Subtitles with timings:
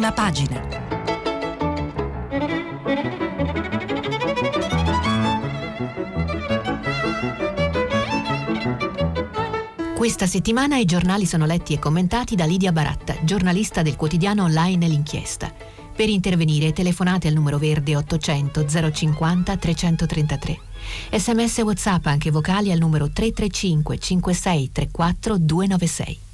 [0.00, 0.58] Prima pagina.
[9.94, 14.88] Questa settimana i giornali sono letti e commentati da Lidia Baratta, giornalista del quotidiano online
[14.88, 15.52] L'Inchiesta.
[15.94, 20.60] Per intervenire telefonate al numero verde 800 050 333.
[21.12, 26.28] Sms WhatsApp anche vocali al numero 335 56 34 296.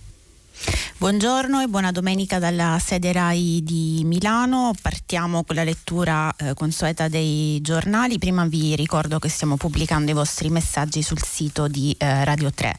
[0.99, 4.73] Buongiorno e buona domenica dalla sede RAI di Milano.
[4.81, 8.19] Partiamo con la lettura eh, consueta dei giornali.
[8.19, 12.77] Prima vi ricordo che stiamo pubblicando i vostri messaggi sul sito di eh, Radio 3.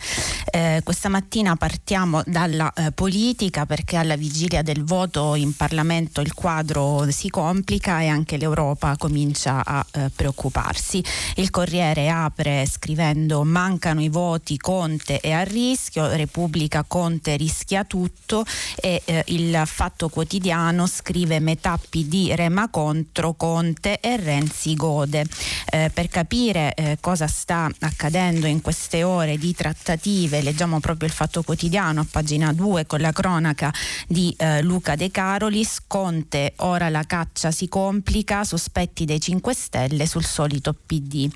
[0.50, 6.34] Eh, questa mattina partiamo dalla eh, politica perché alla vigilia del voto in Parlamento il
[6.34, 11.04] quadro si complica e anche l'Europa comincia a eh, preoccuparsi.
[11.36, 18.06] Il Corriere apre scrivendo mancano i voti, Conte è a rischio, Repubblica Conte rischia tutto
[18.08, 25.26] tutto e eh, il Fatto Quotidiano scrive metà PD rema contro Conte e Renzi gode.
[25.70, 31.14] Eh, per capire eh, cosa sta accadendo in queste ore di trattative leggiamo proprio il
[31.14, 33.74] Fatto Quotidiano a pagina 2 con la cronaca
[34.08, 35.82] di eh, Luca De Carolis.
[35.88, 41.30] Conte ora la caccia si complica, sospetti dei 5 Stelle sul solito PD.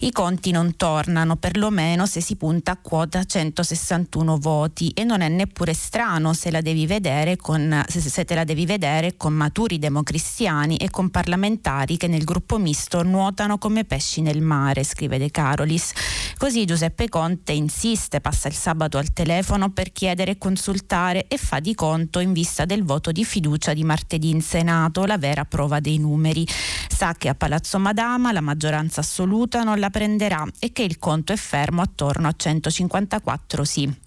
[0.00, 5.28] I conti non tornano perlomeno se si punta a quota 161 voti e non è
[5.28, 11.10] neppure strano strano se, con, se te la devi vedere con maturi democristiani e con
[11.10, 15.92] parlamentari che nel gruppo misto nuotano come pesci nel mare, scrive De Carolis.
[16.36, 21.60] Così Giuseppe Conte insiste, passa il sabato al telefono per chiedere e consultare e fa
[21.60, 25.80] di conto in vista del voto di fiducia di martedì in Senato, la vera prova
[25.80, 26.46] dei numeri.
[26.88, 31.32] Sa che a Palazzo Madama la maggioranza assoluta non la prenderà e che il conto
[31.32, 34.04] è fermo attorno a 154 sì.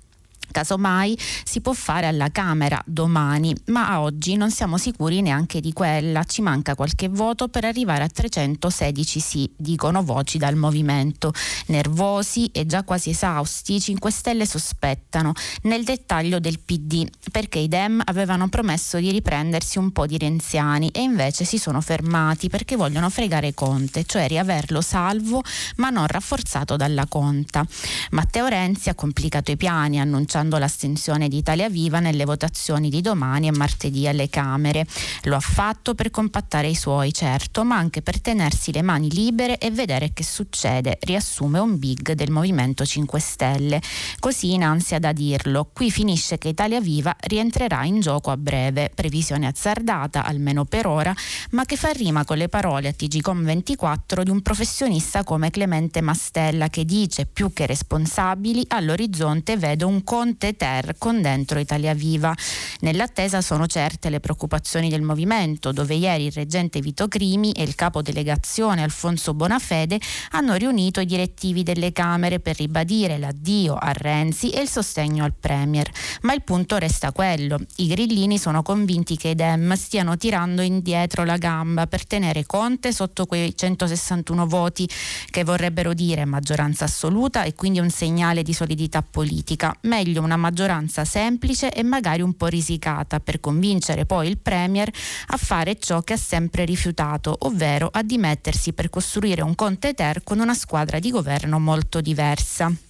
[0.52, 5.74] Casomai si può fare alla Camera domani, ma a oggi non siamo sicuri neanche di
[5.74, 6.24] quella.
[6.24, 11.32] Ci manca qualche voto per arrivare a 316 sì, dicono voci dal movimento.
[11.68, 15.34] Nervosi e già quasi esausti, i 5 Stelle sospettano,
[15.64, 20.90] nel dettaglio del PD, perché i Dem avevano promesso di riprendersi un po' di renziani
[20.90, 25.44] e invece si sono fermati perché vogliono fregare Conte, cioè riaverlo salvo
[25.76, 27.66] ma non rafforzato dalla conta.
[28.12, 33.02] Matteo Renzi ha complicato i piani, annunciando annunciando l'astensione di Italia Viva nelle votazioni di
[33.02, 34.86] domani e martedì alle Camere.
[35.24, 39.58] Lo ha fatto per compattare i suoi, certo, ma anche per tenersi le mani libere
[39.58, 43.82] e vedere che succede, riassume un big del Movimento 5 Stelle.
[44.20, 48.92] Così in ansia da dirlo, qui finisce che Italia Viva rientrerà in gioco a breve,
[48.94, 51.14] previsione azzardata, almeno per ora,
[51.52, 56.02] ma che fa rima con le parole a TGCOM 24 di un professionista come Clemente
[56.02, 61.96] Mastella che dice più che responsabili all'orizzonte vedo un conto Conte Ter con dentro Italia
[61.96, 62.36] Viva.
[62.82, 67.74] Nell'attesa sono certe le preoccupazioni del movimento, dove ieri il reggente Vito Crimi e il
[67.74, 70.00] capo delegazione Alfonso Bonafede
[70.34, 75.34] hanno riunito i direttivi delle Camere per ribadire l'addio a Renzi e il sostegno al
[75.34, 75.90] Premier.
[76.22, 77.60] Ma il punto resta quello.
[77.78, 82.94] I grillini sono convinti che i Dem stiano tirando indietro la gamba per tenere Conte
[82.94, 84.88] sotto quei 161 voti
[85.32, 89.76] che vorrebbero dire maggioranza assoluta e quindi un segnale di solidità politica.
[89.82, 94.92] Meglio meglio una maggioranza semplice e magari un po' risicata per convincere poi il Premier
[95.28, 100.24] a fare ciò che ha sempre rifiutato, ovvero a dimettersi per costruire un Conte Ter
[100.24, 102.89] con una squadra di governo molto diversa.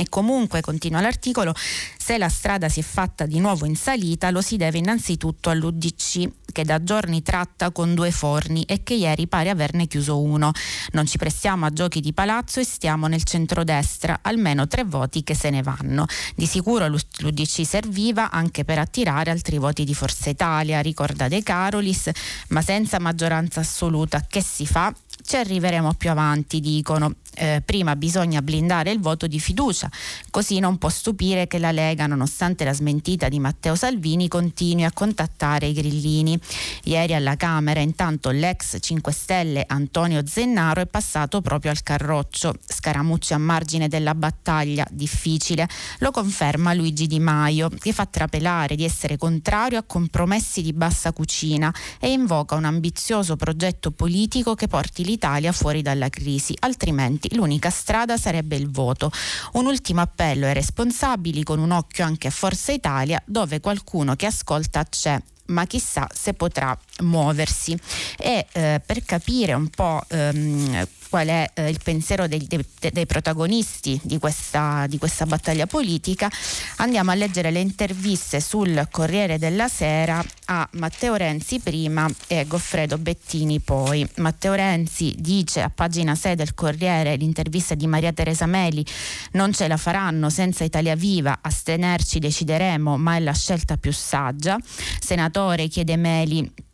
[0.00, 1.52] E comunque, continua l'articolo,
[1.98, 6.30] se la strada si è fatta di nuovo in salita lo si deve innanzitutto all'UDC
[6.52, 10.52] che da giorni tratta con due forni e che ieri pare averne chiuso uno.
[10.92, 15.34] Non ci prestiamo a giochi di palazzo e stiamo nel centrodestra, almeno tre voti che
[15.34, 16.06] se ne vanno.
[16.36, 22.08] Di sicuro l'UDC serviva anche per attirare altri voti di Forza Italia, ricorda De Carolis,
[22.50, 24.94] ma senza maggioranza assoluta che si fa?
[25.24, 27.14] Ci arriveremo più avanti, dicono.
[27.40, 29.88] Eh, prima bisogna blindare il voto di fiducia,
[30.28, 34.90] così non può stupire che la Lega, nonostante la smentita di Matteo Salvini, continui a
[34.92, 36.36] contattare i grillini.
[36.84, 42.56] Ieri alla Camera, intanto l'ex 5 Stelle Antonio Zennaro è passato proprio al carroccio.
[42.66, 45.68] Scaramucci a margine della battaglia, difficile,
[45.98, 51.12] lo conferma Luigi Di Maio, che fa trapelare di essere contrario a compromessi di bassa
[51.12, 57.70] cucina e invoca un ambizioso progetto politico che porti l'Italia fuori dalla crisi, altrimenti l'unica
[57.70, 59.10] strada sarebbe il voto.
[59.52, 64.26] Un ultimo appello ai responsabili con un occhio anche a Forza Italia dove qualcuno che
[64.26, 67.78] ascolta c'è ma chissà se potrà muoversi.
[68.18, 73.06] E eh, per capire un po' ehm, qual è eh, il pensiero dei, dei, dei
[73.06, 76.30] protagonisti di questa, di questa, battaglia politica,
[76.76, 82.98] andiamo a leggere le interviste sul Corriere della Sera a Matteo Renzi prima e Goffredo
[82.98, 84.08] Bettini poi.
[84.16, 88.84] Matteo Renzi dice a pagina 6 del Corriere l'intervista di Maria Teresa Meli
[89.32, 94.58] non ce la faranno senza Italia Viva, astenerci decideremo, ma è la scelta più saggia.
[95.00, 96.66] Senatore chiede Meli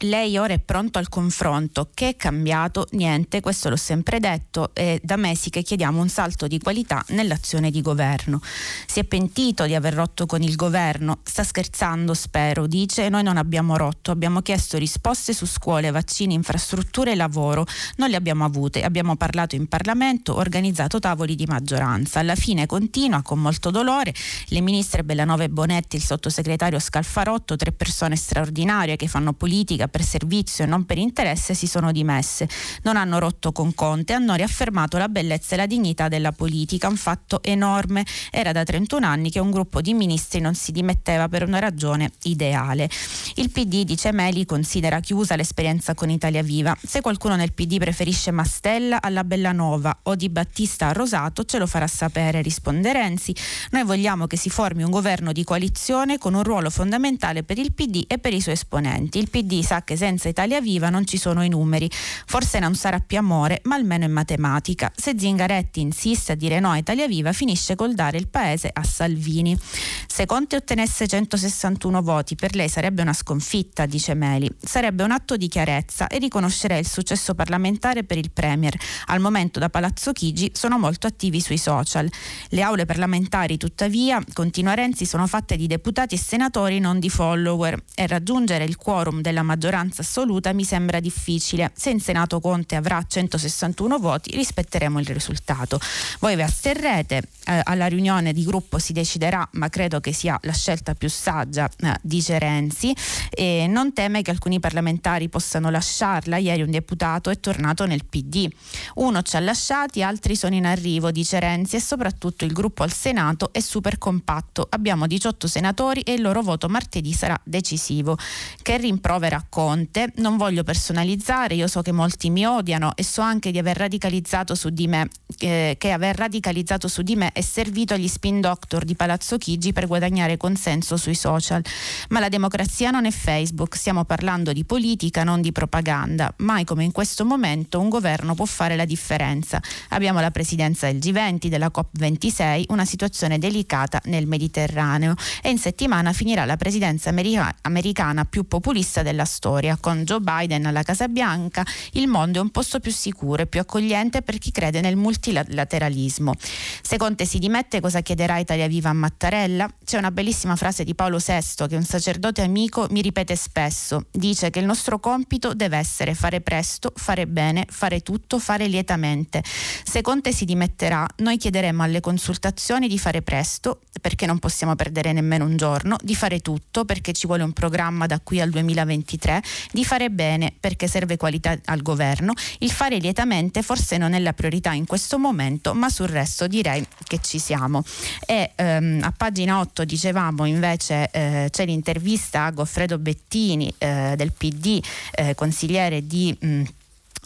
[0.00, 1.90] lei ora è pronto al confronto.
[1.94, 2.86] Che è cambiato?
[2.90, 4.74] Niente, questo l'ho sempre detto.
[4.74, 8.40] È da mesi che chiediamo un salto di qualità nell'azione di governo.
[8.86, 11.20] Si è pentito di aver rotto con il governo?
[11.22, 12.66] Sta scherzando, spero.
[12.66, 17.64] Dice: Noi non abbiamo rotto, abbiamo chiesto risposte su scuole, vaccini, infrastrutture e lavoro.
[17.96, 18.82] Non le abbiamo avute.
[18.82, 22.20] Abbiamo parlato in Parlamento, organizzato tavoli di maggioranza.
[22.20, 24.12] Alla fine continua con molto dolore.
[24.48, 29.88] Le ministre Bellanova e Bonetti, il sottosegretario Scalfarotto, tre persone straordinarie che fanno politica politica
[29.88, 32.48] per servizio e non per interesse si sono dimesse.
[32.82, 36.96] Non hanno rotto con Conte, hanno riaffermato la bellezza e la dignità della politica, un
[36.96, 38.04] fatto enorme.
[38.30, 42.10] Era da 31 anni che un gruppo di ministri non si dimetteva per una ragione
[42.24, 42.88] ideale.
[43.34, 46.76] Il PD, dice Meli, considera chiusa l'esperienza con Italia Viva.
[46.82, 51.66] Se qualcuno nel PD preferisce Mastella alla Bellanova o Di Battista a Rosato, ce lo
[51.66, 53.34] farà sapere, risponde Renzi.
[53.70, 57.72] Noi vogliamo che si formi un governo di coalizione con un ruolo fondamentale per il
[57.72, 59.18] PD e per i suoi esponenti.
[59.18, 61.90] Il PD sa sa che senza Italia Viva non ci sono i numeri.
[61.90, 64.90] Forse non sarà più amore, ma almeno in matematica.
[64.94, 68.82] Se Zingaretti insiste a dire no a Italia Viva, finisce col dare il paese a
[68.82, 69.58] Salvini.
[70.06, 74.50] Se Conte ottenesse 161 voti, per lei sarebbe una sconfitta, dice Meli.
[74.58, 78.74] Sarebbe un atto di chiarezza e riconoscerei il successo parlamentare per il Premier.
[79.06, 82.08] Al momento da Palazzo Chigi sono molto attivi sui social.
[82.48, 87.82] Le aule parlamentari, tuttavia, continua Renzi, sono fatte di deputati e senatori, non di follower,
[87.94, 91.72] e raggiungere il quorum della maggioranza maggioranza assoluta mi sembra difficile.
[91.74, 95.80] Se in Senato Conte avrà 161 voti, rispetteremo il risultato.
[96.20, 100.52] Voi vi asterrete, eh, alla riunione di gruppo si deciderà, ma credo che sia la
[100.52, 102.94] scelta più saggia, eh, dice Renzi,
[103.30, 106.36] e non teme che alcuni parlamentari possano lasciarla.
[106.36, 108.48] Ieri un deputato è tornato nel PD.
[108.96, 112.92] Uno ci ha lasciati, altri sono in arrivo, dice Renzi, e soprattutto il gruppo al
[112.92, 114.66] Senato è super compatto.
[114.70, 118.16] Abbiamo 18 senatori e il loro voto martedì sarà decisivo.
[118.62, 120.12] Che rimprovera Conte.
[120.16, 124.54] Non voglio personalizzare, io so che molti mi odiano e so anche di aver radicalizzato
[124.54, 125.08] su di me,
[125.38, 129.72] eh, che aver radicalizzato su di me è servito agli spin doctor di Palazzo Chigi
[129.72, 131.64] per guadagnare consenso sui social.
[132.10, 136.30] Ma la democrazia non è Facebook, stiamo parlando di politica, non di propaganda.
[136.40, 139.58] Mai come in questo momento un governo può fare la differenza.
[139.88, 146.12] Abbiamo la presidenza del G20, della COP26, una situazione delicata nel Mediterraneo e in settimana
[146.12, 149.78] finirà la presidenza america- americana più populista della storia storia.
[149.80, 153.60] Con Joe Biden alla Casa Bianca il mondo è un posto più sicuro e più
[153.60, 156.34] accogliente per chi crede nel multilateralismo.
[156.82, 159.72] Se Conte si dimette, cosa chiederà Italia Viva a Mattarella?
[159.84, 164.06] C'è una bellissima frase di Paolo VI che un sacerdote amico mi ripete spesso.
[164.10, 169.44] Dice che il nostro compito deve essere fare presto, fare bene, fare tutto, fare lietamente.
[169.44, 175.12] Se Conte si dimetterà, noi chiederemo alle consultazioni di fare presto, perché non possiamo perdere
[175.12, 179.35] nemmeno un giorno, di fare tutto, perché ci vuole un programma da qui al 2023
[179.72, 182.32] di fare bene perché serve qualità al governo.
[182.58, 186.86] Il fare lietamente forse non è la priorità in questo momento, ma sul resto direi
[187.04, 187.82] che ci siamo.
[188.26, 194.32] E ehm, a pagina 8 dicevamo invece eh, c'è l'intervista a Goffredo Bettini eh, del
[194.32, 196.36] PD, eh, consigliere di...
[196.38, 196.62] Mh,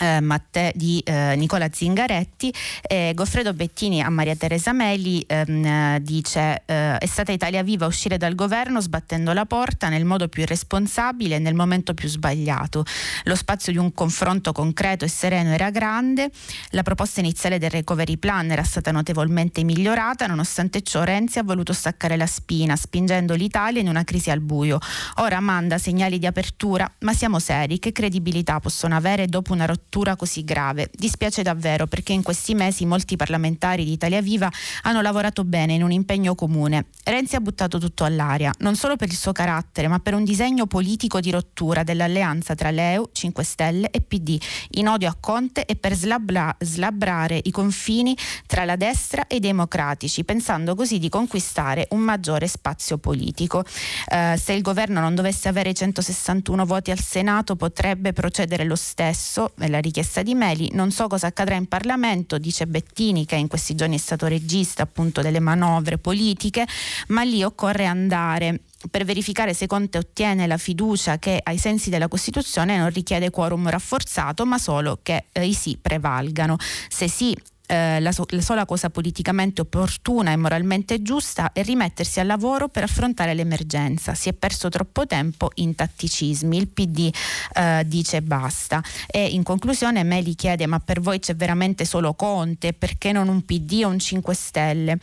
[0.01, 2.53] eh, Matte, di eh, Nicola Zingaretti.
[2.81, 8.17] Eh, Goffredo Bettini a Maria Teresa Meli ehm, dice eh, è stata Italia Viva uscire
[8.17, 12.85] dal governo sbattendo la porta nel modo più irresponsabile e nel momento più sbagliato.
[13.25, 16.31] Lo spazio di un confronto concreto e sereno era grande,
[16.71, 21.75] la proposta iniziale del recovery plan era stata notevolmente migliorata, nonostante ciò Renzi ha voluto
[21.75, 24.79] staccare la spina, spingendo l'Italia in una crisi al buio.
[25.17, 29.89] Ora manda segnali di apertura, ma siamo seri, che credibilità possono avere dopo una rottura
[29.91, 30.89] rottura così grave.
[30.95, 34.49] Dispiace davvero perché in questi mesi molti parlamentari di Italia Viva
[34.83, 36.87] hanno lavorato bene in un impegno comune.
[37.03, 40.67] Renzi ha buttato tutto all'aria, non solo per il suo carattere, ma per un disegno
[40.67, 44.41] politico di rottura dell'alleanza tra l'EU, 5 Stelle e PD,
[44.73, 48.17] in odio a Conte e per slabla, slabrare i confini
[48.47, 53.65] tra la destra e i democratici, pensando così di conquistare un maggiore spazio politico.
[54.07, 59.53] Eh, se il governo non dovesse avere 161 voti al Senato potrebbe procedere lo stesso,
[59.71, 60.69] la richiesta di Meli.
[60.73, 64.83] Non so cosa accadrà in Parlamento, dice Bettini, che in questi giorni è stato regista
[64.83, 66.67] appunto delle manovre politiche,
[67.09, 68.61] ma lì occorre andare
[68.91, 73.69] per verificare se Conte ottiene la fiducia che ai sensi della Costituzione non richiede quorum
[73.69, 76.57] rafforzato, ma solo che eh, i sì prevalgano.
[76.89, 77.37] Se sì
[77.71, 82.69] eh, la, so- la, sola cosa politicamente opportuna e moralmente giusta è rimettersi al lavoro
[82.69, 84.15] per affrontare l'emergenza.
[84.15, 86.57] Si è perso troppo tempo in tatticismi.
[86.57, 87.11] Il PD
[87.55, 88.83] eh, dice basta.
[89.07, 92.73] E in conclusione Meli chiede: ma per voi c'è veramente solo Conte?
[92.73, 94.99] Perché non un PD o un 5 Stelle?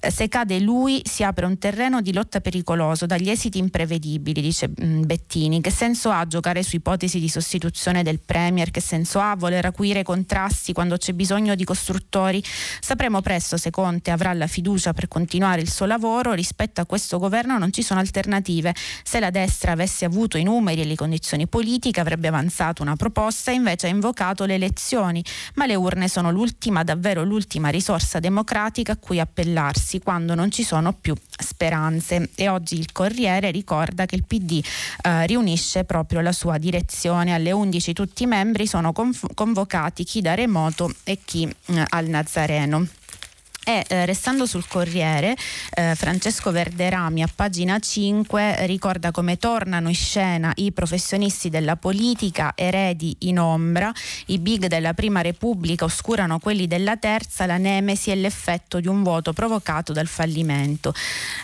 [0.00, 4.68] Eh, se cade lui si apre un terreno di lotta pericoloso dagli esiti imprevedibili, dice
[4.68, 5.60] mh, mm, Bettini.
[5.60, 8.72] Che senso ha giocare su ipotesi di sostituzione del Premier?
[8.72, 12.06] Che senso ha voler acuire contrasti quando c'è bisogno di costruzione?
[12.08, 12.42] Istruttori.
[12.80, 16.32] Sapremo presto se Conte avrà la fiducia per continuare il suo lavoro.
[16.32, 18.74] Rispetto a questo governo non ci sono alternative.
[19.02, 23.50] Se la destra avesse avuto i numeri e le condizioni politiche avrebbe avanzato una proposta,
[23.50, 25.22] invece ha invocato le elezioni.
[25.54, 30.62] Ma le urne sono l'ultima, davvero l'ultima risorsa democratica a cui appellarsi quando non ci
[30.62, 32.30] sono più speranze.
[32.34, 34.62] E oggi il Corriere ricorda che il PD
[35.02, 37.34] eh, riunisce proprio la sua direzione.
[37.34, 42.10] Alle 11 tutti i membri sono conv- convocati chi da remoto e chi eh, al
[42.10, 42.86] Nazareno.
[43.68, 45.36] E eh, restando sul Corriere,
[45.74, 52.54] eh, Francesco Verderami a pagina 5 ricorda come tornano in scena i professionisti della politica,
[52.54, 53.92] eredi in ombra,
[54.28, 59.02] i big della Prima Repubblica oscurano quelli della Terza, la nemesi e l'effetto di un
[59.02, 60.94] voto provocato dal fallimento.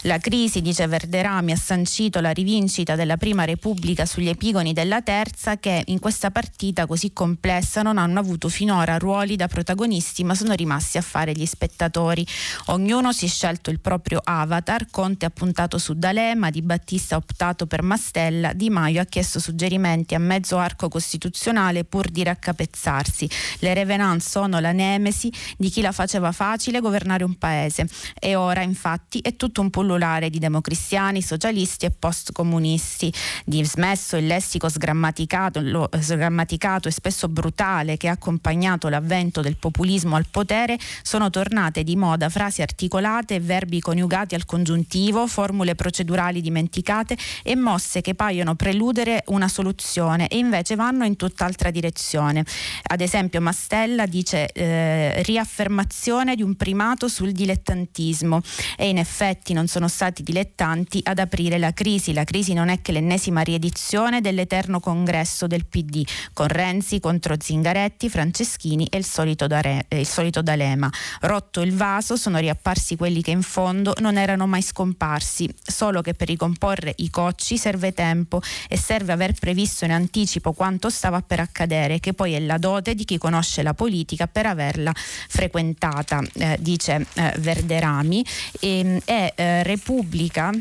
[0.04, 5.58] La crisi, dice Verderami, ha sancito la rivincita della Prima Repubblica sugli epigoni della Terza
[5.58, 10.54] che in questa partita così complessa non hanno avuto finora ruoli da protagonisti ma sono
[10.54, 12.26] rimasti a fare gli spettatori giocatori.
[12.66, 17.18] Ognuno si è scelto il proprio avatar, Conte ha puntato su D'Alema, Di Battista ha
[17.18, 23.28] optato per Mastella, Di Maio ha chiesto suggerimenti a mezzo arco costituzionale pur di raccapezzarsi.
[23.58, 28.62] Le Revenant sono la nemesi di chi la faceva facile governare un paese e ora
[28.62, 33.12] infatti è tutto un pullulare di democristiani, socialisti e postcomunisti,
[33.44, 39.56] di smesso il lessico sgrammaticato, lo, sgrammaticato e spesso brutale che ha accompagnato l'avvento del
[39.56, 41.96] populismo al potere sono tornate di
[42.28, 49.48] frasi articolate, verbi coniugati al congiuntivo, formule procedurali dimenticate e mosse che paiono preludere una
[49.48, 52.44] soluzione e invece vanno in tutt'altra direzione.
[52.82, 58.40] Ad esempio Mastella dice eh, riaffermazione di un primato sul dilettantismo
[58.76, 62.12] e in effetti non sono stati dilettanti ad aprire la crisi.
[62.12, 68.08] La crisi non è che l'ennesima riedizione dell'eterno congresso del PD con Renzi contro Zingaretti,
[68.08, 70.90] Franceschini e il solito, Dare, eh, il solito D'Alema.
[71.20, 76.00] Rotto il vaso vaso sono riapparsi quelli che in fondo non erano mai scomparsi, solo
[76.00, 81.22] che per ricomporre i cocci serve tempo e serve aver previsto in anticipo quanto stava
[81.22, 86.20] per accadere, che poi è la dote di chi conosce la politica per averla frequentata,
[86.34, 88.24] eh, dice eh, Verderami.
[88.60, 90.52] E, ehm, eh, Repubblica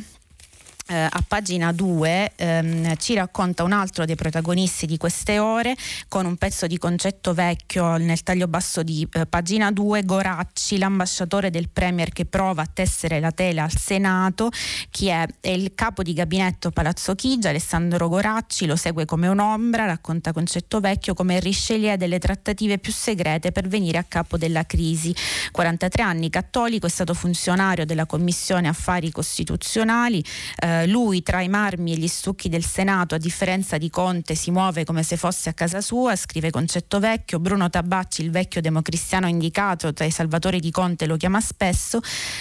[0.87, 5.75] eh, a pagina 2 ehm, ci racconta un altro dei protagonisti di queste ore
[6.09, 11.49] con un pezzo di concetto vecchio nel taglio basso di eh, pagina 2 Goracci, l'ambasciatore
[11.49, 14.49] del Premier che prova a tessere la tela al Senato
[14.89, 15.25] chi è?
[15.39, 20.79] è il capo di gabinetto Palazzo Chigia Alessandro Goracci lo segue come un'ombra racconta concetto
[20.81, 25.15] vecchio come Richelieu delle trattative più segrete per venire a capo della crisi
[25.51, 30.23] 43 anni cattolico è stato funzionario della Commissione Affari Costituzionali
[30.57, 34.35] eh, eh, lui tra i marmi e gli stucchi del Senato, a differenza di Conte,
[34.35, 38.61] si muove come se fosse a casa sua, scrive Concetto Vecchio, Bruno Tabacci, il vecchio
[38.61, 41.99] democristiano indicato tra i salvatori di Conte, lo chiama spesso.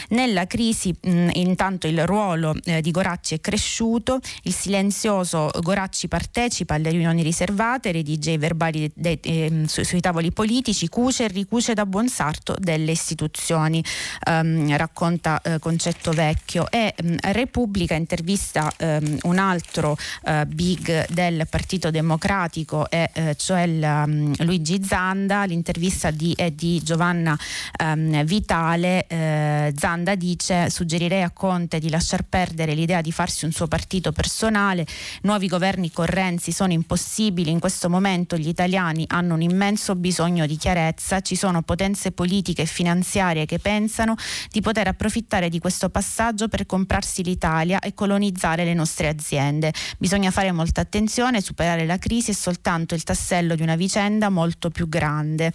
[0.09, 6.75] Nella crisi mh, intanto il ruolo eh, di Goracci è cresciuto, il silenzioso Goracci partecipa
[6.75, 11.29] alle riunioni riservate, redige i verbali de, de, eh, su, sui tavoli politici, cuce e
[11.29, 13.85] ricuce da buon sarto delle istituzioni,
[14.29, 16.71] um, racconta eh, Concetto Vecchio.
[16.71, 23.63] E mh, Repubblica interviene intervista ehm, un altro eh, big del Partito Democratico, eh, cioè
[23.63, 25.45] il, um, Luigi Zanda.
[25.45, 27.37] L'intervista di, è di Giovanna
[27.79, 29.07] ehm, Vitale.
[29.09, 34.13] Eh, Zanda dice: Suggerirei a Conte di lasciar perdere l'idea di farsi un suo partito
[34.13, 34.87] personale.
[35.23, 37.51] Nuovi governi con Renzi sono impossibili.
[37.51, 41.21] In questo momento gli italiani hanno un immenso bisogno di chiarezza.
[41.21, 44.15] Ci sono potenze politiche e finanziarie che pensano
[44.51, 49.73] di poter approfittare di questo passaggio per comprarsi l'Italia e colonizzare colonizzare le nostre aziende.
[49.99, 54.69] Bisogna fare molta attenzione, superare la crisi è soltanto il tassello di una vicenda molto
[54.69, 55.53] più grande.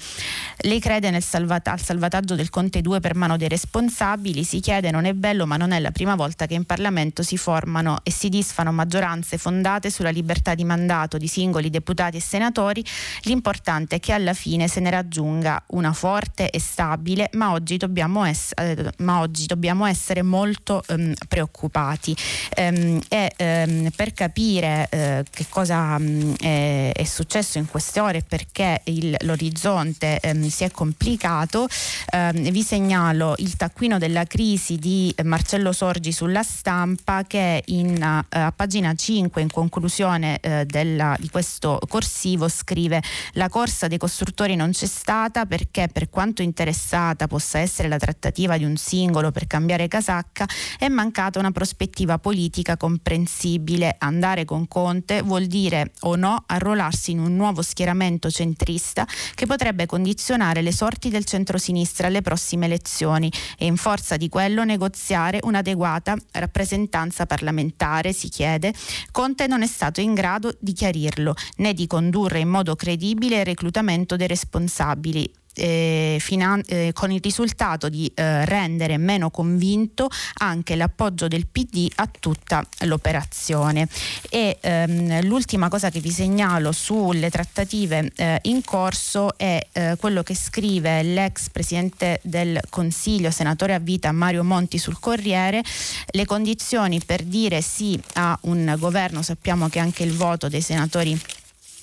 [0.61, 4.89] Lei crede nel salvat- al salvataggio del Conte 2 per mano dei responsabili, si chiede
[4.89, 8.11] non è bello ma non è la prima volta che in Parlamento si formano e
[8.11, 12.83] si disfano maggioranze fondate sulla libertà di mandato di singoli deputati e senatori,
[13.23, 18.25] l'importante è che alla fine se ne raggiunga una forte e stabile, ma oggi dobbiamo,
[18.25, 22.15] ess- eh, ma oggi dobbiamo essere molto ehm, preoccupati.
[22.55, 28.19] Ehm, e ehm, per capire eh, che cosa mh, è, è, successo in queste ore
[28.19, 31.67] e perché il, l'orizzonte ehm, si è complicato,
[32.11, 38.25] ehm, vi segnalo il taccuino della crisi di Marcello Sorgi sulla stampa che in, uh,
[38.29, 43.01] a pagina 5 in conclusione uh, della, di questo corsivo scrive
[43.33, 48.57] la corsa dei costruttori non c'è stata perché per quanto interessata possa essere la trattativa
[48.57, 50.45] di un singolo per cambiare casacca
[50.77, 52.35] è mancata una prospettiva politica
[52.77, 53.96] comprensibile.
[54.00, 59.86] Andare con Conte vuol dire o no arruolarsi in un nuovo schieramento centrista che potrebbe
[59.86, 66.15] condizionare le sorti del centrosinistra alle prossime elezioni e in forza di quello negoziare un'adeguata
[66.34, 68.74] rappresentanza parlamentare, si chiede.
[69.12, 73.46] Conte non è stato in grado di chiarirlo né di condurre in modo credibile il
[73.46, 80.09] reclutamento dei responsabili eh, finan- eh, con il risultato di eh, rendere meno convinto
[80.39, 83.87] anche l'appoggio del PD a tutta l'operazione.
[84.29, 90.23] E ehm, l'ultima cosa che vi segnalo sulle trattative eh, in corso è eh, quello
[90.23, 95.63] che scrive l'ex presidente del Consiglio, senatore a vita Mario Monti sul Corriere,
[96.11, 101.19] le condizioni per dire sì a un governo, sappiamo che anche il voto dei senatori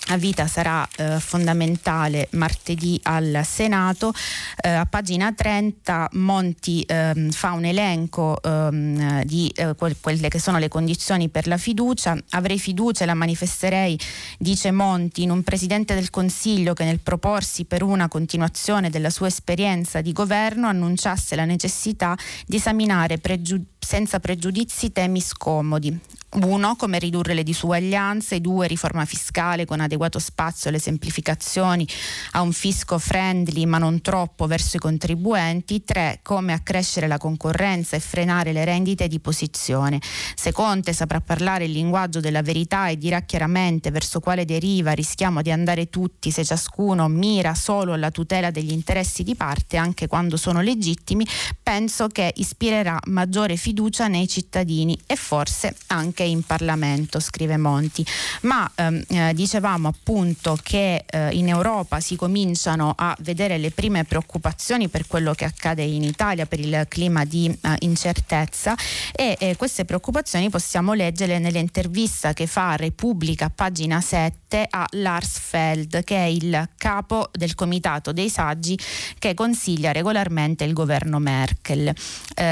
[0.09, 4.13] a vita sarà eh, fondamentale martedì al Senato.
[4.61, 10.39] Eh, a pagina 30 Monti ehm, fa un elenco ehm, di eh, que- quelle che
[10.39, 12.17] sono le condizioni per la fiducia.
[12.31, 13.99] Avrei fiducia e la manifesterei,
[14.39, 19.29] dice Monti, in un Presidente del Consiglio che nel proporsi per una continuazione della sua
[19.29, 26.00] esperienza di governo annunciasse la necessità di esaminare pregiudizi senza pregiudizi temi scomodi.
[26.35, 31.87] Uno, come ridurre le disuguaglianze, due, riforma fiscale con adeguato spazio alle semplificazioni,
[32.33, 37.95] a un fisco friendly ma non troppo verso i contribuenti, tre, come accrescere la concorrenza
[37.95, 40.00] e frenare le rendite di posizione.
[40.35, 45.41] Se Conte saprà parlare il linguaggio della verità e dirà chiaramente verso quale deriva rischiamo
[45.41, 50.37] di andare tutti se ciascuno mira solo alla tutela degli interessi di parte, anche quando
[50.37, 51.25] sono legittimi,
[51.62, 53.74] penso che ispirerà maggiore fiducia
[54.09, 58.04] nei cittadini e forse anche in Parlamento, scrive Monti.
[58.43, 64.05] Ma ehm, eh, dicevamo appunto che eh, in Europa si cominciano a vedere le prime
[64.05, 68.75] preoccupazioni per quello che accade in Italia, per il clima di eh, incertezza
[69.12, 76.05] e eh, queste preoccupazioni possiamo leggerle nell'intervista che fa Repubblica, pagina 7, a Lars Feld,
[76.05, 78.79] che è il capo del Comitato dei Saggi
[79.18, 81.92] che consiglia regolarmente il governo Merkel.
[82.35, 82.44] Eh,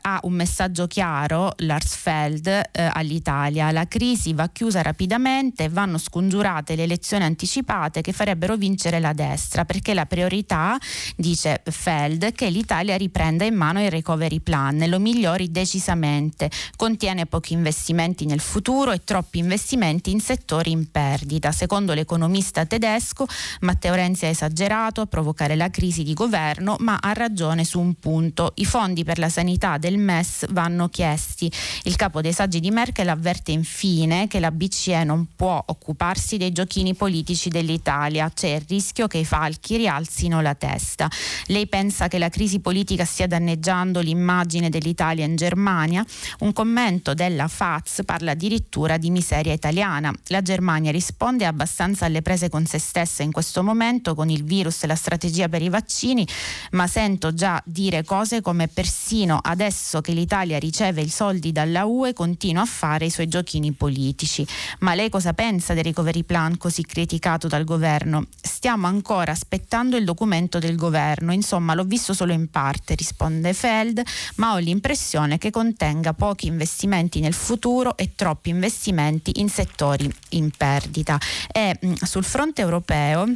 [0.00, 3.70] ha un messaggio chiaro, Lars Feld, eh, agli Italia.
[3.70, 9.64] La crisi va chiusa rapidamente, vanno scongiurate le elezioni anticipate che farebbero vincere la destra,
[9.64, 10.78] perché la priorità,
[11.16, 16.50] dice Feld, che l'Italia riprenda in mano il recovery plan lo migliori decisamente.
[16.76, 21.52] Contiene pochi investimenti nel futuro e troppi investimenti in settori in perdita.
[21.52, 23.26] Secondo l'economista tedesco,
[23.60, 27.94] Matteo Renzi ha esagerato a provocare la crisi di governo, ma ha ragione su un
[27.94, 28.52] punto.
[28.56, 31.48] I fondi per la sanità del MES vanno chiesti.
[31.84, 36.50] Il capo dei saggi di Merkel avverte infine che la BCE non può occuparsi dei
[36.50, 41.08] giochini politici dell'Italia, c'è il rischio che i falchi rialzino la testa.
[41.46, 46.04] Lei pensa che la crisi politica stia danneggiando l'immagine dell'Italia in Germania?
[46.40, 50.12] Un commento della FAZ parla addirittura di miseria italiana.
[50.26, 54.82] La Germania risponde abbastanza alle prese con se stessa in questo momento con il virus
[54.82, 56.26] e la strategia per i vaccini,
[56.72, 62.14] ma sento già dire cose come persino adesso che l'Italia riceve i soldi dalla UE
[62.14, 64.46] continua a fare i suoi giochini politici.
[64.80, 68.26] Ma lei cosa pensa del recovery plan così criticato dal governo?
[68.40, 74.00] Stiamo ancora aspettando il documento del governo, insomma l'ho visto solo in parte, risponde Feld,
[74.36, 80.50] ma ho l'impressione che contenga pochi investimenti nel futuro e troppi investimenti in settori in
[80.56, 81.18] perdita.
[81.52, 83.26] E mh, sul fronte europeo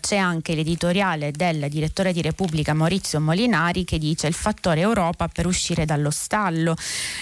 [0.00, 5.46] c'è anche l'editoriale del direttore di Repubblica Maurizio Molinari che dice il fattore Europa per
[5.46, 6.76] uscire dallo stallo.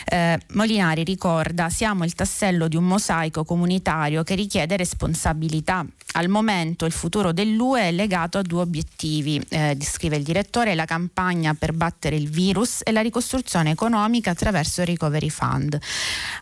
[0.04, 5.86] Eh, Molinari ricorda siamo il tassello di un mosaico comunitario che richiede responsabilità.
[6.12, 10.86] Al momento il futuro dell'UE è legato a due obiettivi, eh, scrive il direttore, la
[10.86, 15.78] campagna per battere il virus e la ricostruzione economica attraverso il Recovery Fund.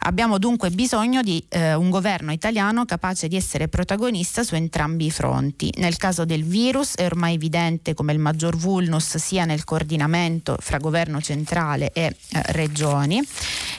[0.01, 5.11] Abbiamo dunque bisogno di eh, un governo italiano capace di essere protagonista su entrambi i
[5.11, 5.71] fronti.
[5.77, 10.79] Nel caso del virus è ormai evidente come il maggior vulnus sia nel coordinamento fra
[10.79, 13.21] governo centrale e eh, regioni.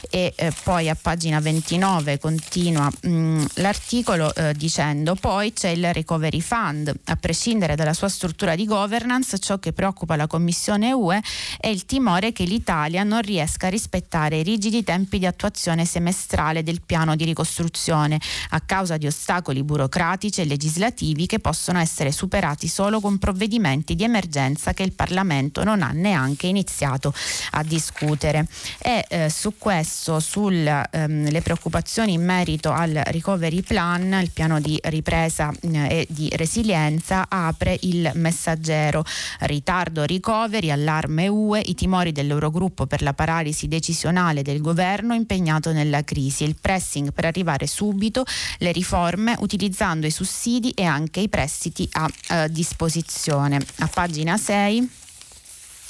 [0.10, 5.94] E eh, poi a pagina 29 continua mh, mm, l'articolo eh, dicendo poi c'è il
[5.94, 6.94] recovery fund.
[7.06, 11.22] A prescindere dalla sua struttura di governance ciò che preoccupa la Commissione UE
[11.58, 16.62] è il timore che l'Italia non riesca a rispettare i rigidi tempi di attuazione semestrale
[16.62, 22.68] del piano di ricostruzione a causa di ostacoli burocratici e legislativi che possono essere superati
[22.68, 27.14] solo con provvedimenti di emergenza che il Parlamento non ha neanche iniziato
[27.52, 28.48] a discutere.
[28.80, 34.80] E eh, su questo, sulle ehm, preoccupazioni in merito al recovery plan, il piano di
[34.86, 39.06] ripresa eh, e di resilienza, apre il messaggero.
[39.42, 46.04] Ritardo recovery, allarme UE, i timori dell'Eurogruppo per la paralisi decisionale del governo impegnato nella
[46.04, 48.26] crisi, il pressing per arrivare subito,
[48.58, 53.60] le riforme utilizzando i sussidi e anche i prestiti a eh, disposizione.
[53.80, 55.06] A pagina 6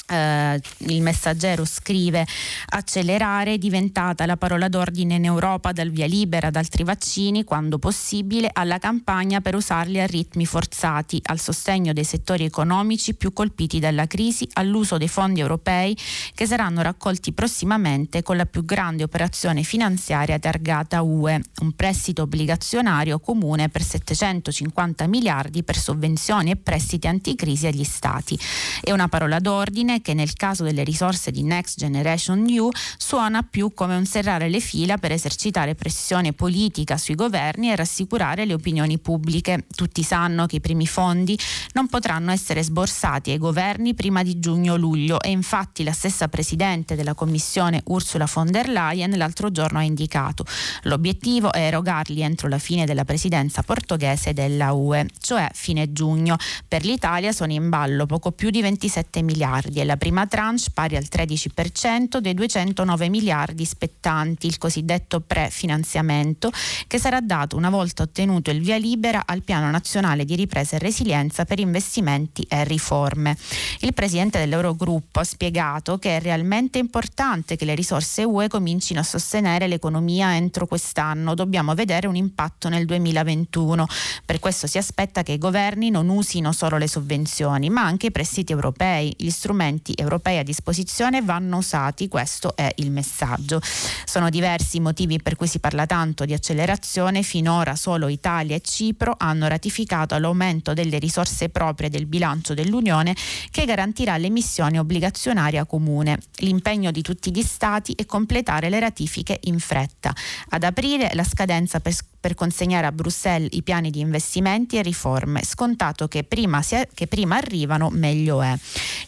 [0.07, 2.25] eh, il messaggero scrive
[2.69, 7.77] accelerare è diventata la parola d'ordine in Europa dal via libera ad altri vaccini quando
[7.77, 13.79] possibile alla campagna per usarli a ritmi forzati al sostegno dei settori economici più colpiti
[13.79, 15.95] dalla crisi all'uso dei fondi europei
[16.33, 23.19] che saranno raccolti prossimamente con la più grande operazione finanziaria targata UE un prestito obbligazionario
[23.19, 28.37] comune per 750 miliardi per sovvenzioni e prestiti anticrisi agli stati.
[28.81, 33.73] È una parola d'ordine che nel caso delle risorse di Next Generation EU suona più
[33.73, 38.97] come un serrare le fila per esercitare pressione politica sui governi e rassicurare le opinioni
[38.97, 39.65] pubbliche.
[39.75, 41.37] Tutti sanno che i primi fondi
[41.73, 47.13] non potranno essere sborsati ai governi prima di giugno-luglio e infatti la stessa Presidente della
[47.13, 50.45] Commissione Ursula von der Leyen l'altro giorno ha indicato
[50.83, 56.37] l'obiettivo è erogarli entro la fine della presidenza portoghese della UE, cioè fine giugno.
[56.67, 60.95] Per l'Italia sono in ballo poco più di 27 miliardi e la prima tranche pari
[60.95, 66.51] al 13% dei 209 miliardi spettanti, il cosiddetto prefinanziamento,
[66.85, 70.79] che sarà dato una volta ottenuto il via libera al Piano Nazionale di Ripresa e
[70.79, 73.37] Resilienza per investimenti e riforme.
[73.79, 79.03] Il presidente dell'Eurogruppo ha spiegato che è realmente importante che le risorse UE comincino a
[79.03, 81.33] sostenere l'economia entro quest'anno.
[81.33, 83.87] Dobbiamo vedere un impatto nel 2021.
[84.25, 88.11] Per questo si aspetta che i governi non usino solo le sovvenzioni, ma anche i
[88.11, 93.61] prestiti europei, gli strumenti strumenti europei a disposizione vanno usati, questo è il messaggio.
[94.05, 98.61] Sono diversi i motivi per cui si parla tanto di accelerazione, finora solo Italia e
[98.61, 103.15] Cipro hanno ratificato l'aumento delle risorse proprie del bilancio dell'Unione
[103.51, 106.19] che garantirà l'emissione obbligazionaria comune.
[106.37, 110.13] L'impegno di tutti gli Stati è completare le ratifiche in fretta.
[110.49, 111.93] Ad aprile la scadenza per
[112.27, 117.07] per consegnare a Bruxelles i piani di investimenti e riforme, scontato che prima, è, che
[117.07, 118.53] prima arrivano meglio è.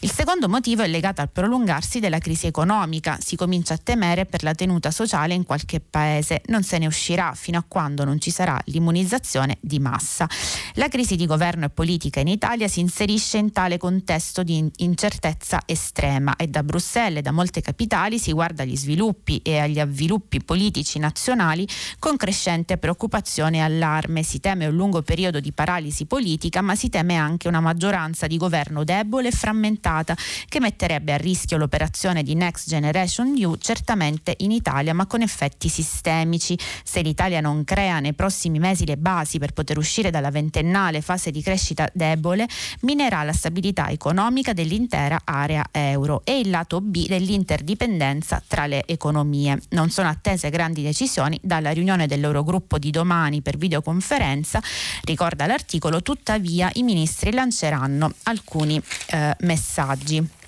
[0.00, 3.18] Il secondo è legato al prolungarsi della crisi economica.
[3.20, 6.42] Si comincia a temere per la tenuta sociale in qualche paese.
[6.46, 10.28] Non se ne uscirà fino a quando non ci sarà l'immunizzazione di massa.
[10.74, 15.62] La crisi di governo e politica in Italia si inserisce in tale contesto di incertezza
[15.66, 20.42] estrema e da Bruxelles e da molte capitali si guarda agli sviluppi e agli avviluppi
[20.42, 21.66] politici nazionali
[21.98, 24.22] con crescente preoccupazione e allarme.
[24.22, 28.36] Si teme un lungo periodo di paralisi politica, ma si teme anche una maggioranza di
[28.36, 30.14] governo debole e frammentata
[30.50, 35.68] che metterebbe a rischio l'operazione di Next Generation EU, certamente in Italia, ma con effetti
[35.68, 36.58] sistemici.
[36.82, 41.30] Se l'Italia non crea nei prossimi mesi le basi per poter uscire dalla ventennale fase
[41.30, 42.48] di crescita debole,
[42.80, 49.56] minerà la stabilità economica dell'intera area euro e il lato B dell'interdipendenza tra le economie.
[49.70, 54.60] Non sono attese grandi decisioni dalla riunione dell'Eurogruppo di domani per videoconferenza,
[55.04, 60.38] ricorda l'articolo, tuttavia i ministri lanceranno alcuni eh, messaggi.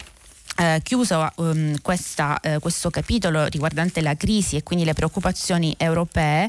[0.56, 6.48] Eh, chiuso um, questa, eh, questo capitolo riguardante la crisi e quindi le preoccupazioni europee,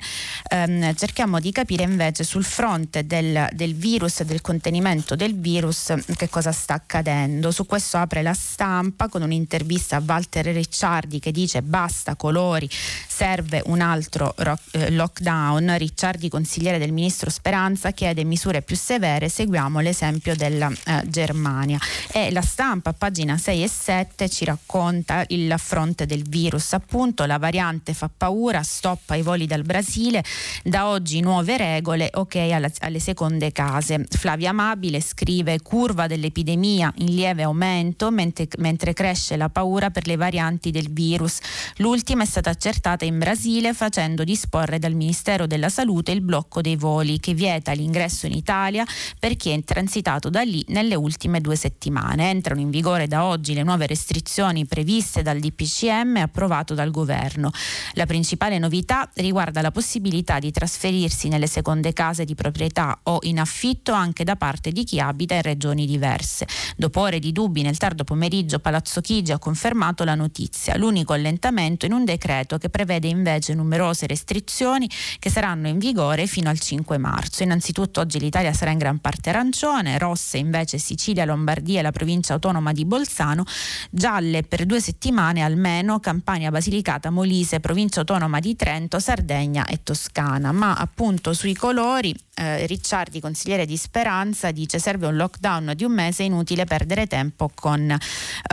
[0.50, 6.30] ehm, cerchiamo di capire invece sul fronte del, del virus del contenimento del virus che
[6.30, 7.52] cosa sta accadendo.
[7.52, 13.62] Su questo apre la stampa con un'intervista a Walter Ricciardi che dice basta colori, serve
[13.66, 15.78] un altro rock, eh, lockdown.
[15.78, 21.80] Ricciardi, consigliere del ministro Speranza, chiede misure più severe, seguiamo l'esempio della eh, Germania.
[22.12, 26.74] E la stampa, pagina 6 e 7, 7 ci racconta il fronte del virus.
[26.74, 30.24] Appunto la variante fa paura, stoppa i voli dal Brasile,
[30.64, 34.06] da oggi nuove regole, ok alla, alle seconde case.
[34.10, 40.18] Flavia Amabile scrive curva dell'epidemia in lieve aumento mentre, mentre cresce la paura per le
[40.18, 41.40] varianti del virus.
[41.78, 46.76] L'ultima è stata accertata in Brasile facendo disporre dal Ministero della Salute il blocco dei
[46.76, 48.86] voli che vieta l'ingresso in Italia
[49.18, 52.30] per chi è transitato da lì nelle ultime due settimane.
[52.30, 57.52] Entrano in vigore da oggi le nuove restrizioni previste dal DPCM approvato dal governo.
[57.94, 63.40] La principale novità riguarda la possibilità di trasferirsi nelle seconde case di proprietà o in
[63.40, 66.48] affitto anche da parte di chi abita in regioni diverse.
[66.76, 71.86] Dopo ore di dubbi nel tardo pomeriggio Palazzo Chigi ha confermato la notizia, l'unico allentamento
[71.86, 76.98] in un decreto che prevede invece numerose restrizioni che saranno in vigore fino al 5
[76.98, 77.44] marzo.
[77.44, 82.34] Innanzitutto oggi l'Italia sarà in gran parte arancione, rosse invece Sicilia, Lombardia e la provincia
[82.34, 83.44] autonoma di Bolzano,
[83.90, 90.52] gialle per due settimane almeno Campania, Basilicata, Molise, provincia autonoma di Trento, Sardegna e Toscana.
[90.52, 95.92] Ma appunto sui colori eh, Ricciardi, consigliere di Speranza, dice serve un lockdown di un
[95.92, 97.96] mese, inutile perdere tempo con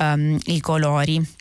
[0.01, 1.39] um, i colori.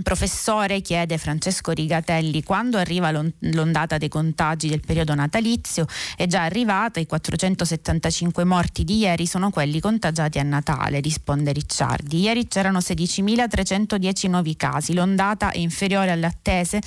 [0.00, 5.84] Professore, chiede Francesco Rigatelli, quando arriva l'ondata dei contagi del periodo natalizio?
[6.16, 12.20] È già arrivata, i 475 morti di ieri sono quelli contagiati a Natale, risponde Ricciardi.
[12.20, 16.80] Ieri c'erano 16.310 nuovi casi, l'ondata è inferiore alle attese.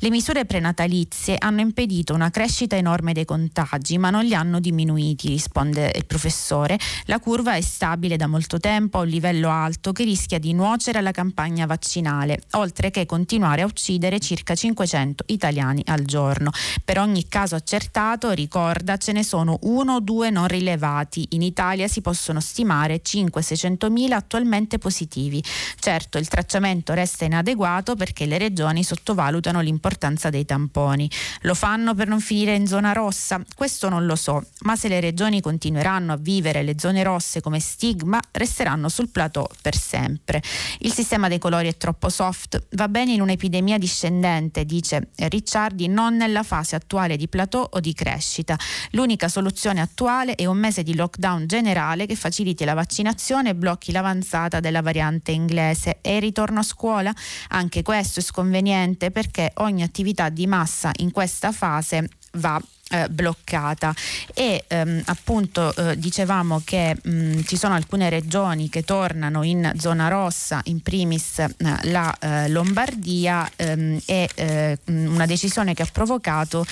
[0.00, 5.28] Le misure prenatalizie hanno impedito una crescita enorme dei contagi, ma non li hanno diminuiti,
[5.28, 6.76] risponde il professore.
[7.04, 10.98] La curva è stabile da molto tempo a un livello alto che rischia di nuocere
[10.98, 16.50] alla campagna vaccinale oltre che continuare a uccidere circa 500 italiani al giorno.
[16.84, 21.26] Per ogni caso accertato, ricorda, ce ne sono uno o due non rilevati.
[21.30, 25.42] In Italia si possono stimare 500-600 mila attualmente positivi.
[25.78, 31.10] Certo, il tracciamento resta inadeguato perché le regioni sottovalutano l'importanza dei tamponi.
[31.42, 33.42] Lo fanno per non finire in zona rossa?
[33.54, 37.60] Questo non lo so, ma se le regioni continueranno a vivere le zone rosse come
[37.60, 40.42] stigma, resteranno sul plateau per sempre.
[40.78, 45.88] Il sistema dei colori è troppo soft soft va bene in un'epidemia discendente, dice Ricciardi,
[45.88, 48.56] non nella fase attuale di plateau o di crescita.
[48.92, 53.90] L'unica soluzione attuale è un mese di lockdown generale che faciliti la vaccinazione e blocchi
[53.90, 55.98] l'avanzata della variante inglese.
[56.00, 57.12] E il ritorno a scuola?
[57.48, 63.94] Anche questo è sconveniente perché ogni attività di massa in questa fase va eh, bloccata
[64.34, 70.08] e ehm, appunto eh, dicevamo che mh, ci sono alcune regioni che tornano in zona
[70.08, 76.64] rossa, in primis eh, la eh, Lombardia ehm, e eh, una decisione che ha provocato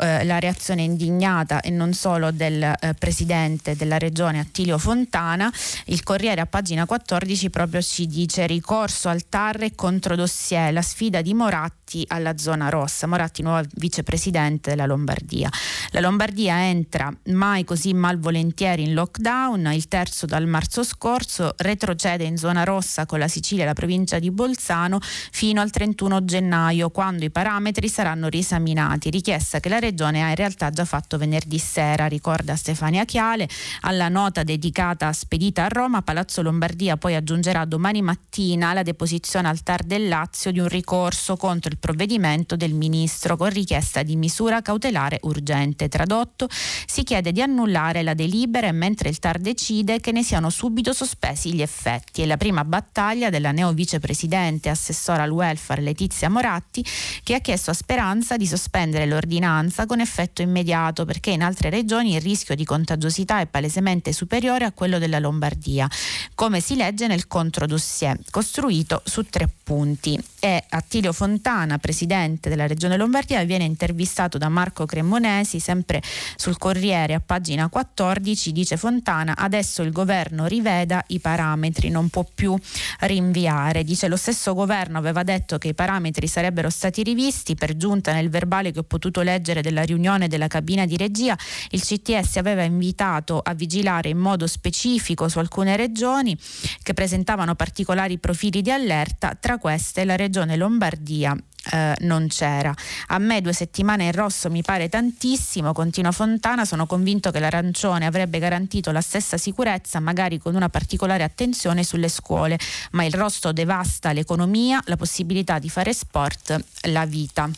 [0.00, 5.52] eh, la reazione indignata e non solo del presidente della regione Attilio Fontana.
[5.86, 10.82] Il Corriere a pagina 14 proprio ci dice ricorso al TAR e contro dossier, la
[10.82, 13.06] sfida di Moratti alla zona rossa.
[13.06, 15.50] Moratti nuovo vicepresidente della Lombardia.
[15.90, 22.36] La Lombardia entra mai così malvolentieri in lockdown, il terzo dal marzo scorso, retrocede in
[22.36, 27.24] zona rossa con la Sicilia e la provincia di Bolzano fino al 31 gennaio, quando
[27.24, 32.06] i parametri saranno riesaminati, richiesta che la Regione ha in realtà già fatto venerdì sera,
[32.06, 33.48] ricorda Stefania Chiale,
[33.82, 39.62] alla nota dedicata spedita a Roma, Palazzo Lombardia poi aggiungerà domani mattina la deposizione al
[39.62, 44.62] TAR del Lazio di un ricorso contro il provvedimento del Ministro con richiesta di misura
[44.62, 45.88] cautelare urgente.
[45.88, 50.94] Tradotto, si chiede di annullare la delibera mentre il TAR decide che ne siano subito
[50.94, 52.22] sospesi gli effetti.
[52.22, 56.82] È la prima battaglia della neo vicepresidente assessora al welfare Letizia Moratti
[57.22, 62.14] che ha chiesto a Speranza di sospendere l'ordinanza con effetto immediato perché in altre regioni
[62.14, 65.86] il rischio di contagiosità è palesemente superiore a quello della Lombardia,
[66.34, 70.32] come si legge nel controdossier costruito su tre punti.
[70.44, 76.02] E Attilio Fontana, presidente della regione Lombardia, viene intervistato da Marco Cremonesi, sempre
[76.36, 82.26] sul Corriere a pagina 14, dice Fontana, adesso il governo riveda i parametri, non può
[82.34, 82.54] più
[83.00, 83.84] rinviare.
[83.84, 88.28] Dice lo stesso governo aveva detto che i parametri sarebbero stati rivisti, per giunta nel
[88.28, 91.34] verbale che ho potuto leggere della riunione della cabina di regia,
[91.70, 96.36] il CTS aveva invitato a vigilare in modo specifico su alcune regioni
[96.82, 101.36] che presentavano particolari profili di allerta, tra queste la regione Lombardia
[101.72, 102.74] eh, non c'era.
[103.08, 108.06] A me due settimane in rosso mi pare tantissimo, continua Fontana, sono convinto che l'arancione
[108.06, 112.58] avrebbe garantito la stessa sicurezza, magari con una particolare attenzione sulle scuole,
[112.92, 117.48] ma il rosso devasta l'economia, la possibilità di fare sport, la vita.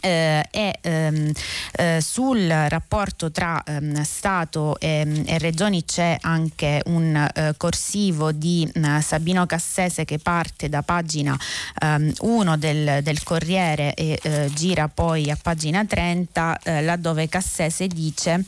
[0.00, 1.32] Eh, e ehm,
[1.72, 8.70] eh, sul rapporto tra ehm, Stato e, e, Regioni c'è anche un eh, corsivo di
[8.72, 11.36] eh, Sabino Cassese che parte da pagina
[11.80, 17.86] 1 ehm, del, del, Corriere e eh, gira poi a pagina 30 eh, laddove Cassese
[17.88, 18.44] dice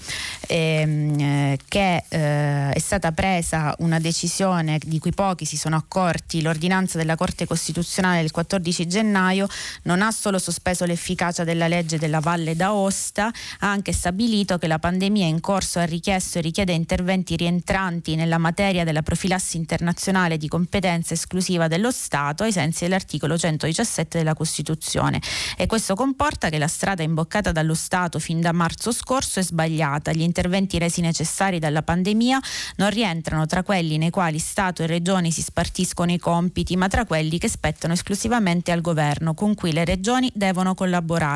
[0.47, 7.17] ehm, che è stata presa una decisione di cui pochi si sono accorti, l'ordinanza della
[7.17, 9.49] Corte Costituzionale del 14 gennaio
[9.83, 14.79] non ha solo sospeso l'efficacia della legge della Valle d'Aosta ha anche stabilito che la
[14.79, 20.47] pandemia in corso ha richiesto e richiede interventi rientranti nella materia della profilassi internazionale di
[20.47, 25.23] competenza esclusiva dello Stato ai sensi dell'articolo 117 della Costituzione
[25.57, 30.13] e questo comporta che la strada imboccata dallo Stato fin da marzo scorso è sbagliata.
[30.13, 32.39] Gli interventi resi necessari dalla pandemia
[32.77, 37.07] non rientrano tra quelli nei quali Stato e Regioni si spartiscono i compiti, ma tra
[37.07, 41.28] quelli che spettano esclusivamente al governo, con cui le regioni devono collaborare.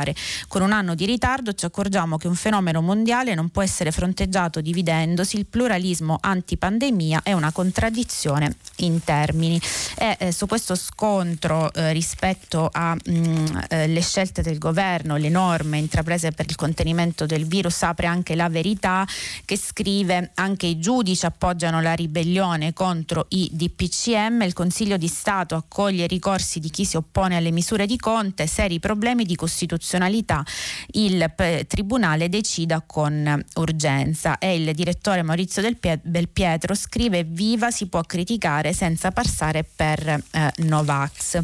[0.49, 4.61] Con un anno di ritardo ci accorgiamo che un fenomeno mondiale non può essere fronteggiato
[4.61, 9.61] dividendosi, il pluralismo antipandemia è una contraddizione in termini.
[9.97, 15.79] E eh, su questo scontro eh, rispetto alle mm, eh, scelte del governo, le norme
[15.79, 19.07] intraprese per il contenimento del virus, apre anche la verità
[19.45, 25.55] che scrive anche i giudici appoggiano la ribellione contro i DPCM, il Consiglio di Stato
[25.55, 29.37] accoglie i ricorsi di chi si oppone alle misure di Conte, seri problemi di
[29.83, 30.45] costituzionalità
[30.93, 31.31] il
[31.67, 38.73] Tribunale decida con urgenza e il direttore Maurizio Del, Pietro scrive viva si può criticare
[38.73, 41.41] senza passare per eh, Novax.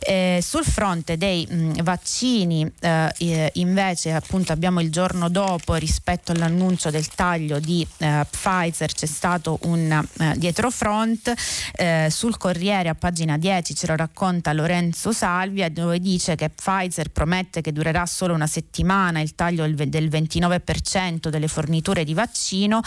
[0.00, 6.90] Eh, sul fronte dei mh, vaccini eh, invece appunto abbiamo il giorno dopo rispetto all'annuncio
[6.90, 11.32] del taglio di eh, Pfizer c'è stato un eh, dietrofront
[11.72, 17.10] eh, sul Corriere a pagina 10 ce lo racconta Lorenzo Salvia dove dice che Pfizer
[17.10, 22.80] promette che durerà solo una settimana il taglio del 29% delle forniture di vaccino,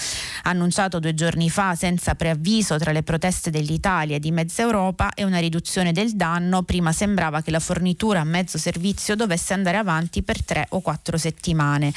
[0.43, 5.23] annunciato due giorni fa senza preavviso tra le proteste dell'Italia e di mezza Europa e
[5.23, 6.63] una riduzione del danno.
[6.63, 11.17] Prima sembrava che la fornitura a mezzo servizio dovesse andare avanti per tre o quattro
[11.17, 11.93] settimane.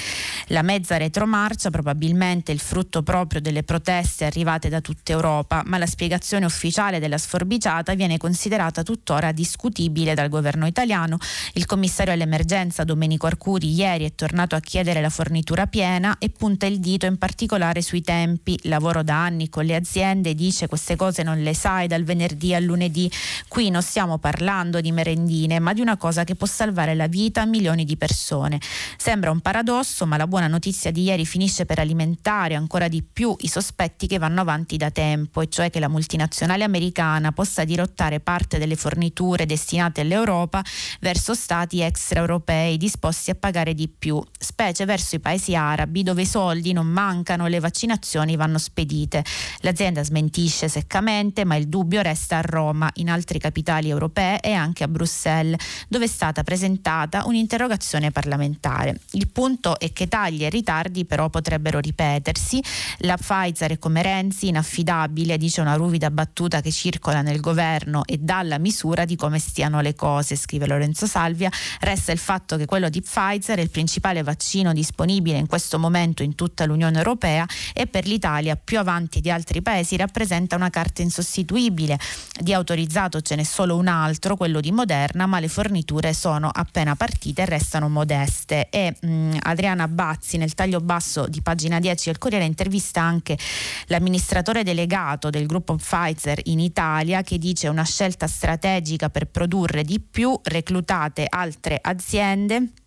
[0.49, 5.87] La mezza retromarcia probabilmente il frutto proprio delle proteste arrivate da tutta Europa, ma la
[5.87, 11.17] spiegazione ufficiale della sforbiciata viene considerata tuttora discutibile dal governo italiano.
[11.55, 16.67] Il commissario all'emergenza Domenico Arcuri ieri è tornato a chiedere la fornitura piena e punta
[16.67, 18.59] il dito in particolare sui tempi.
[18.65, 22.65] Lavoro da anni con le aziende, dice queste cose non le sai dal venerdì al
[22.65, 23.11] lunedì.
[23.49, 27.43] Qui non stiamo parlando di merendine, ma di una cosa che può salvare la vita
[27.43, 28.61] a milioni di persone.
[28.97, 33.35] Sembra un paradosso, ma la buona notizia di ieri finisce per alimentare ancora di più
[33.41, 38.21] i sospetti che vanno avanti da tempo, e cioè che la multinazionale americana possa dirottare
[38.21, 40.63] parte delle forniture destinate all'Europa
[41.01, 46.27] verso stati extraeuropei disposti a pagare di più, specie verso i paesi arabi dove i
[46.27, 49.25] soldi non mancano e le vaccinazioni vanno spedite.
[49.61, 54.85] L'azienda smentisce seccamente, ma il dubbio resta a Roma, in altre capitali europee e anche
[54.85, 55.59] a Bruxelles,
[55.89, 58.99] dove è stata presentata un'interrogazione parlamentare.
[59.13, 62.63] Il punto è che tagli e ritardi però potrebbero ripetersi.
[62.99, 68.19] La Pfizer è come Renzi, inaffidabile, dice una ruvida battuta che circola nel governo e
[68.19, 71.51] dà la misura di come stiano le cose, scrive Lorenzo Salvia.
[71.81, 76.23] Resta il fatto che quello di Pfizer è il principale vaccino disponibile in questo momento
[76.23, 81.03] in tutta l'Unione Europea e per l'Italia più avanti di altri paesi rappresenta una carta
[81.03, 81.99] insostituibile.
[82.41, 86.95] Di autorizzato ce n'è solo un altro, quello di Moderna, ma le forniture sono appena
[86.97, 88.69] partite e restano modeste.
[88.71, 93.39] E mh, Adriana Bazzi nel taglio basso di pagina 10 del Corriere intervista anche
[93.87, 100.01] l'amministratore delegato del gruppo Pfizer in Italia che dice una scelta strategica per produrre di
[100.01, 102.82] più, reclutate altre aziende grande.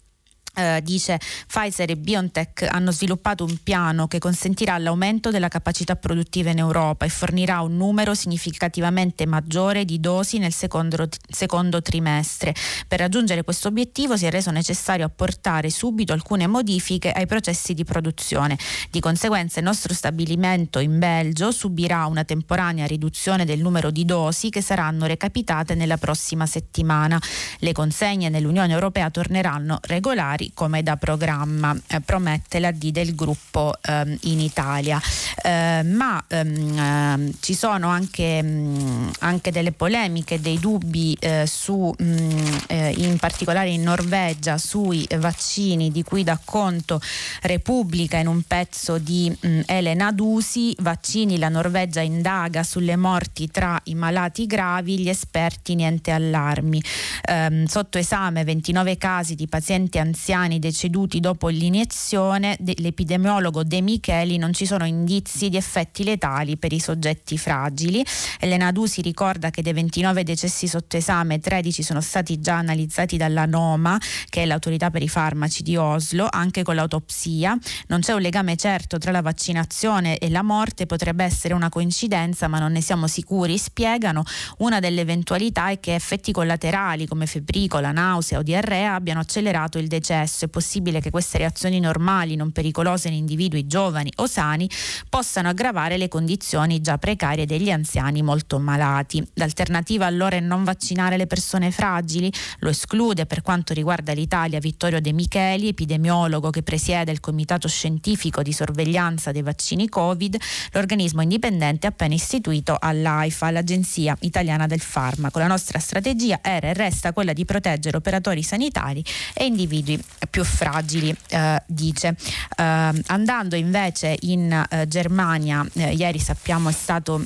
[0.56, 6.50] Uh, dice Pfizer e BioNTech hanno sviluppato un piano che consentirà l'aumento della capacità produttiva
[6.50, 12.56] in Europa e fornirà un numero significativamente maggiore di dosi nel secondo, secondo trimestre.
[12.88, 17.84] Per raggiungere questo obiettivo si è reso necessario apportare subito alcune modifiche ai processi di
[17.84, 18.58] produzione.
[18.90, 24.50] Di conseguenza il nostro stabilimento in Belgio subirà una temporanea riduzione del numero di dosi
[24.50, 27.22] che saranno recapitate nella prossima settimana.
[27.60, 33.16] Le consegne nell'Unione Europea torneranno regolari fuori come da programma, eh, promette la D del
[33.16, 35.02] gruppo ehm, in Italia.
[35.42, 41.94] Eh, ma ehm, ehm ci sono anche, mh, anche, delle polemiche, dei dubbi eh, su,
[41.98, 47.00] mh, eh, in particolare in Norvegia, sui vaccini di cui dà conto
[47.42, 50.76] Repubblica in un pezzo di mh, Elena Dusi.
[50.80, 56.82] Vaccini, la Norvegia indaga sulle morti tra i malati gravi, gli esperti niente allarmi.
[57.28, 64.38] Ehm, sotto esame 29 casi di pazienti anziani anziani deceduti dopo l'iniezione, l'epidemiologo De Micheli
[64.38, 68.06] non ci sono indizi di effetti letali per i soggetti fragili.
[68.40, 73.46] Elena Dusi ricorda che dei 29 decessi sotto esame 13 sono stati già analizzati dalla
[73.46, 73.98] NOMA,
[74.30, 77.58] che è l'autorità per i farmaci di Oslo, anche con l'autopsia.
[77.88, 82.48] Non c'è un legame certo tra la vaccinazione e la morte, potrebbe essere una coincidenza,
[82.50, 83.58] ma non ne siamo sicuri.
[83.58, 84.24] Spiegano
[84.58, 89.88] una delle eventualità è che effetti collaterali come febbricola, nausea o diarrea abbiano accelerato il
[89.88, 90.25] decesso.
[90.26, 94.70] È possibile che queste reazioni normali, non pericolose in individui giovani o sani,
[95.08, 99.26] possano aggravare le condizioni già precarie degli anziani molto malati.
[99.36, 102.32] L'alternativa allora è non vaccinare le persone fragili?
[102.60, 108.42] Lo esclude per quanto riguarda l'Italia Vittorio De Micheli, epidemiologo che presiede il Comitato Scientifico
[108.42, 110.38] di Sorveglianza dei Vaccini Covid,
[110.72, 115.40] l'organismo indipendente appena istituito all'AIFA, l'Agenzia Italiana del Farmaco.
[115.40, 119.04] La nostra strategia era e resta quella di proteggere operatori sanitari
[119.34, 122.16] e individui più fragili, eh, dice.
[122.58, 127.24] Eh, andando invece in eh, Germania, eh, ieri sappiamo è stato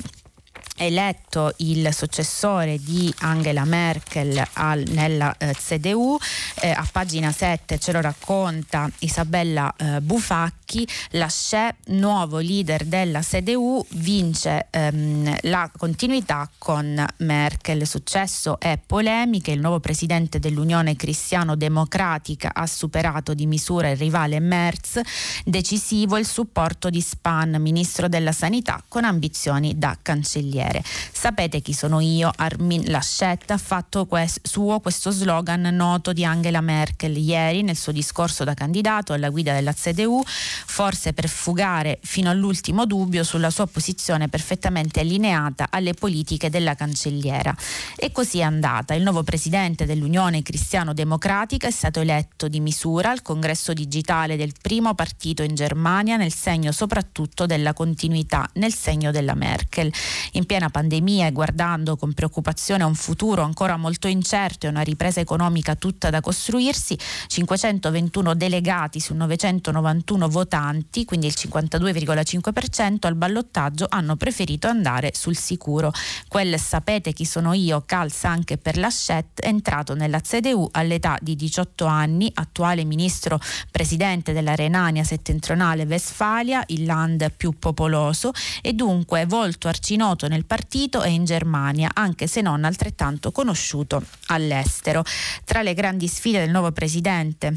[0.80, 6.16] eletto il successore di Angela Merkel al, nella eh, CDU.
[6.62, 10.88] Eh, a pagina 7 ce lo racconta Isabella eh, Bufacchi.
[11.10, 17.86] La SCE, nuovo leader della CDU, vince ehm, la continuità con Merkel.
[17.86, 19.50] Successo è polemiche.
[19.50, 24.98] Il nuovo presidente dell'Unione Cristiano-Democratica ha superato di misura il rivale Merz.
[25.44, 30.82] Decisivo il supporto di Spahn, ministro della Sanità, con ambizioni da cancelliere vedere.
[31.12, 32.30] Sapete chi sono io?
[32.34, 37.92] Armin Laschet ha fatto quest- suo questo slogan noto di Angela Merkel ieri nel suo
[37.92, 43.66] discorso da candidato alla guida della CDU, forse per fugare fino all'ultimo dubbio sulla sua
[43.66, 47.54] posizione perfettamente allineata alle politiche della cancelliera.
[47.96, 48.94] E così è andata.
[48.94, 54.52] Il nuovo presidente dell'Unione Cristiano Democratica è stato eletto di misura al congresso digitale del
[54.60, 59.92] primo partito in Germania nel segno soprattutto della continuità, nel segno della Merkel.
[60.32, 64.82] In piena pandemia e guardando con preoccupazione a un futuro ancora molto incerto e una
[64.82, 73.86] ripresa economica tutta da costruirsi, 521 delegati su 991 votanti, quindi il 52,5% al ballottaggio
[73.88, 75.90] hanno preferito andare sul sicuro.
[76.28, 81.36] Quel sapete chi sono io calza anche per la Laschet, entrato nella CDU all'età di
[81.36, 83.40] 18 anni, attuale ministro
[83.70, 91.02] presidente della Renania settentrionale Westfalia, il land più popoloso e dunque volto arcinoto nel partito
[91.02, 95.02] e in Germania, anche se non altrettanto conosciuto all'estero.
[95.44, 97.56] Tra le grandi sfide del nuovo presidente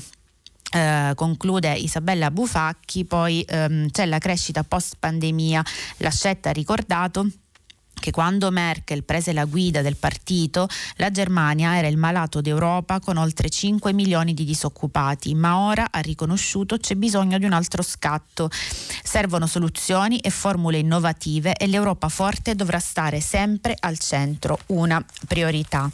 [0.72, 5.64] eh, conclude Isabella Bufacchi, poi ehm, c'è la crescita post pandemia,
[5.98, 7.28] la scelta ricordato
[8.00, 10.68] che quando Merkel prese la guida del partito,
[10.98, 16.00] la Germania era il malato d'Europa con oltre 5 milioni di disoccupati, ma ora ha
[16.00, 18.50] riconosciuto c'è bisogno di un altro scatto.
[19.04, 25.90] Servono soluzioni e formule innovative e l'Europa forte dovrà stare sempre al centro, una priorità.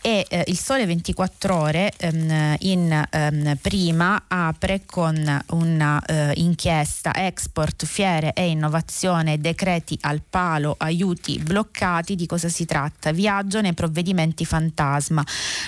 [0.00, 7.84] E eh, il Sole 24 ore ehm, in ehm, prima apre con un'inchiesta eh, export,
[7.84, 13.12] fiere e innovazione, decreti al palo, aiuti bloccati di cosa si tratta.
[13.12, 15.24] Viaggio nei provvedimenti fantasma.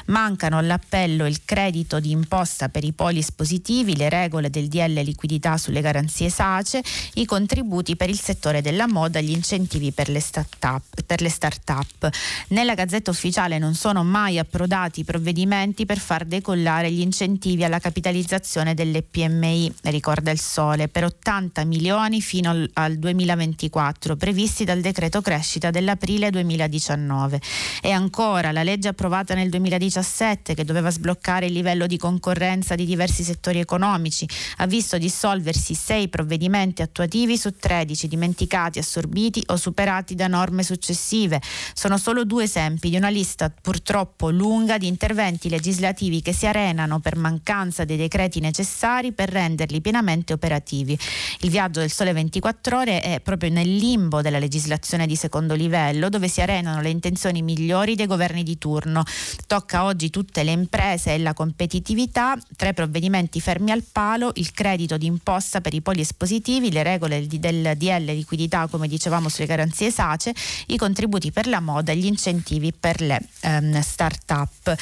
[0.07, 5.57] Mancano all'appello il credito di imposta per i poli espositivi, le regole del DL liquidità
[5.57, 6.83] sulle garanzie SACE,
[7.15, 11.03] i contributi per il settore della moda, gli incentivi per le start-up.
[11.05, 12.09] Per le start-up.
[12.49, 17.79] Nella Gazzetta Ufficiale non sono mai approdati i provvedimenti per far decollare gli incentivi alla
[17.79, 25.21] capitalizzazione delle PMI, ricorda il Sole, per 80 milioni fino al 2024, previsti dal decreto
[25.21, 27.41] crescita dell'aprile 2019.
[27.83, 32.85] E ancora la legge approvata nel 2017 che doveva sbloccare il livello di concorrenza di
[32.85, 34.27] diversi settori economici
[34.59, 41.41] ha visto dissolversi sei provvedimenti attuativi su 13 dimenticati, assorbiti o superati da norme successive.
[41.73, 47.01] Sono solo due esempi di una lista purtroppo lunga di interventi legislativi che si arenano
[47.01, 50.99] per mancanza dei decreti necessari per renderli pienamente operativi.
[51.41, 55.73] Il viaggio del Sole 24 ore è proprio nel limbo della legislazione di secondo livello
[55.85, 59.03] livello dove si arenano le intenzioni migliori dei governi di turno.
[59.47, 64.97] Tocca oggi tutte le imprese e la competitività, tre provvedimenti fermi al palo, il credito
[64.97, 70.35] d'imposta per i poli espositivi, le regole del DL liquidità come dicevamo sulle garanzie SACE,
[70.67, 74.77] i contributi per la moda e gli incentivi per le um, start-up.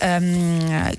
[0.00, 0.90] Um,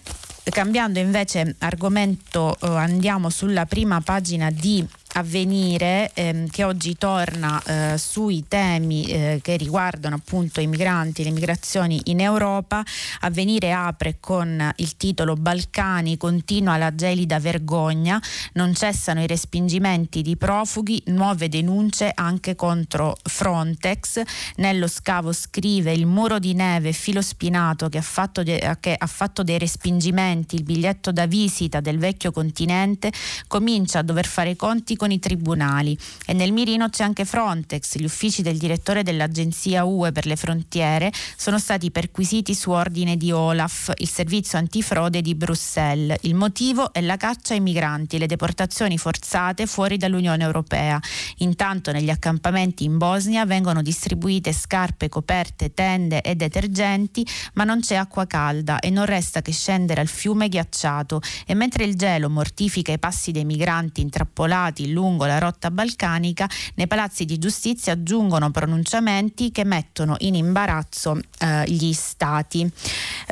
[0.49, 7.97] cambiando invece argomento uh, andiamo sulla prima pagina di avvenire ehm, che oggi torna eh,
[7.97, 12.83] sui temi eh, che riguardano appunto i migranti, le migrazioni in Europa.
[13.21, 18.21] Avvenire apre con il titolo Balcani continua la gelida vergogna,
[18.53, 24.21] non cessano i respingimenti di profughi, nuove denunce anche contro Frontex.
[24.57, 29.07] Nello scavo scrive il muro di neve filo spinato che ha fatto, de- che ha
[29.07, 33.11] fatto dei respingimenti, il biglietto da visita del vecchio continente,
[33.47, 38.03] comincia a dover fare conti con i tribunali e nel mirino c'è anche Frontex, gli
[38.03, 43.93] uffici del direttore dell'agenzia UE per le frontiere sono stati perquisiti su ordine di Olaf,
[43.97, 46.17] il servizio antifrode di Bruxelles.
[46.23, 50.99] Il motivo è la caccia ai migranti le deportazioni forzate fuori dall'Unione Europea.
[51.37, 57.95] Intanto negli accampamenti in Bosnia vengono distribuite scarpe, coperte, tende e detergenti, ma non c'è
[57.95, 62.91] acqua calda e non resta che scendere al fiume ghiacciato e mentre il gelo mortifica
[62.91, 69.51] i passi dei migranti intrappolati lungo la rotta balcanica, nei palazzi di giustizia giungono pronunciamenti
[69.51, 72.69] che mettono in imbarazzo eh, gli stati.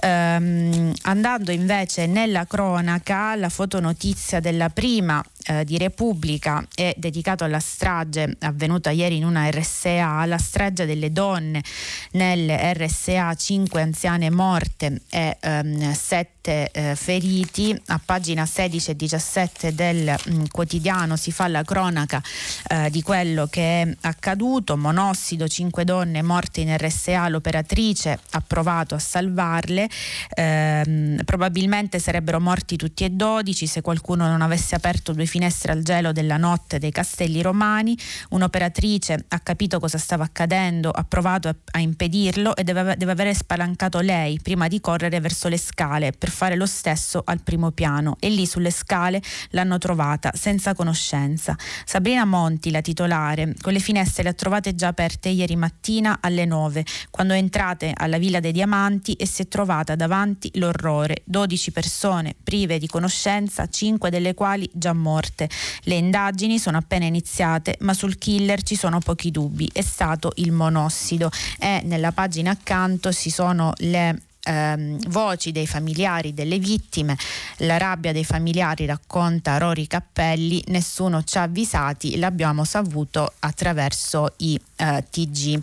[0.01, 7.59] Ehm, andando invece nella cronaca, la fotonotizia della prima eh, di Repubblica è dedicato alla
[7.59, 11.63] strage avvenuta ieri in una RSA, alla strage delle donne
[12.11, 17.81] nelle RSA, 5 anziane morte e 7 ehm, eh, feriti.
[17.87, 22.21] A pagina 16 e 17 del mh, mm, quotidiano si fa la cronaca
[22.67, 24.75] eh, di quello che è accaduto.
[24.75, 29.89] Monossido, 5 donne morte in RSA, l'operatrice ha provato a salvarle,
[30.35, 35.35] ehm, probabilmente sarebbero morti tutti e 12 se qualcuno non avesse aperto due finestre
[35.71, 37.97] al gelo della notte dei castelli romani,
[38.29, 43.99] un'operatrice ha capito cosa stava accadendo, ha provato a, impedirlo e deve, deve aver spalancato
[43.99, 48.15] lei prima di correre verso le scale per fare lo stesso al primo piano.
[48.19, 49.21] E lì sulle scale
[49.51, 51.55] l'hanno trovata senza conoscenza.
[51.85, 56.45] Sabrina Monti, la titolare, con le finestre le ha trovate già aperte ieri mattina alle
[56.45, 61.71] 9, quando è entrata alla Villa dei Diamanti e si è trovata davanti l'orrore, 12
[61.71, 65.49] persone prive di conoscenza, 5 delle quali già morte morte.
[65.83, 69.69] Le indagini sono appena iniziate, ma sul killer ci sono pochi dubbi.
[69.71, 76.33] È stato il monossido e nella pagina accanto ci sono le ehm, voci dei familiari
[76.33, 77.17] delle vittime,
[77.57, 84.59] la rabbia dei familiari racconta Rory Cappelli, nessuno ci ha avvisati, l'abbiamo saputo attraverso i
[84.77, 85.61] eh, TG.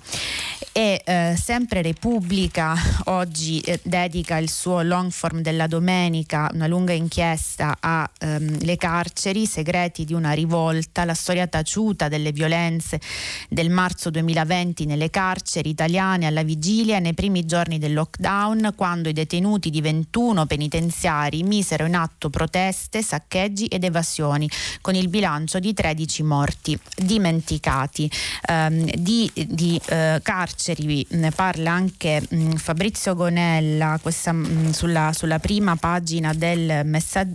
[0.76, 6.92] E eh, sempre Repubblica oggi eh, dedica il suo long form della domenica, una lunga
[6.92, 13.00] inchiesta alle ehm, carceri, segreti di una rivolta, la storia taciuta delle violenze
[13.48, 19.12] del marzo 2020 nelle carceri italiane alla vigilia nei primi giorni del lockdown, quando i
[19.12, 24.50] detenuti di 21 penitenziari misero in atto proteste, saccheggi ed evasioni,
[24.80, 28.10] con il bilancio di 13 morti dimenticati.
[28.48, 31.06] Um, di, di uh, carceri.
[31.10, 36.82] Ne parla anche um, Fabrizio Gonella questa, um, sulla, sulla, prima pagina del,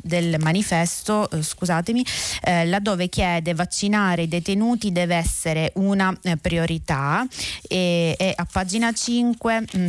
[0.01, 7.25] del manifesto, uh, scusatemi, uh, laddove chiede vaccinare i detenuti deve essere una eh, priorità.
[7.67, 9.87] E, e, a pagina 5 mh,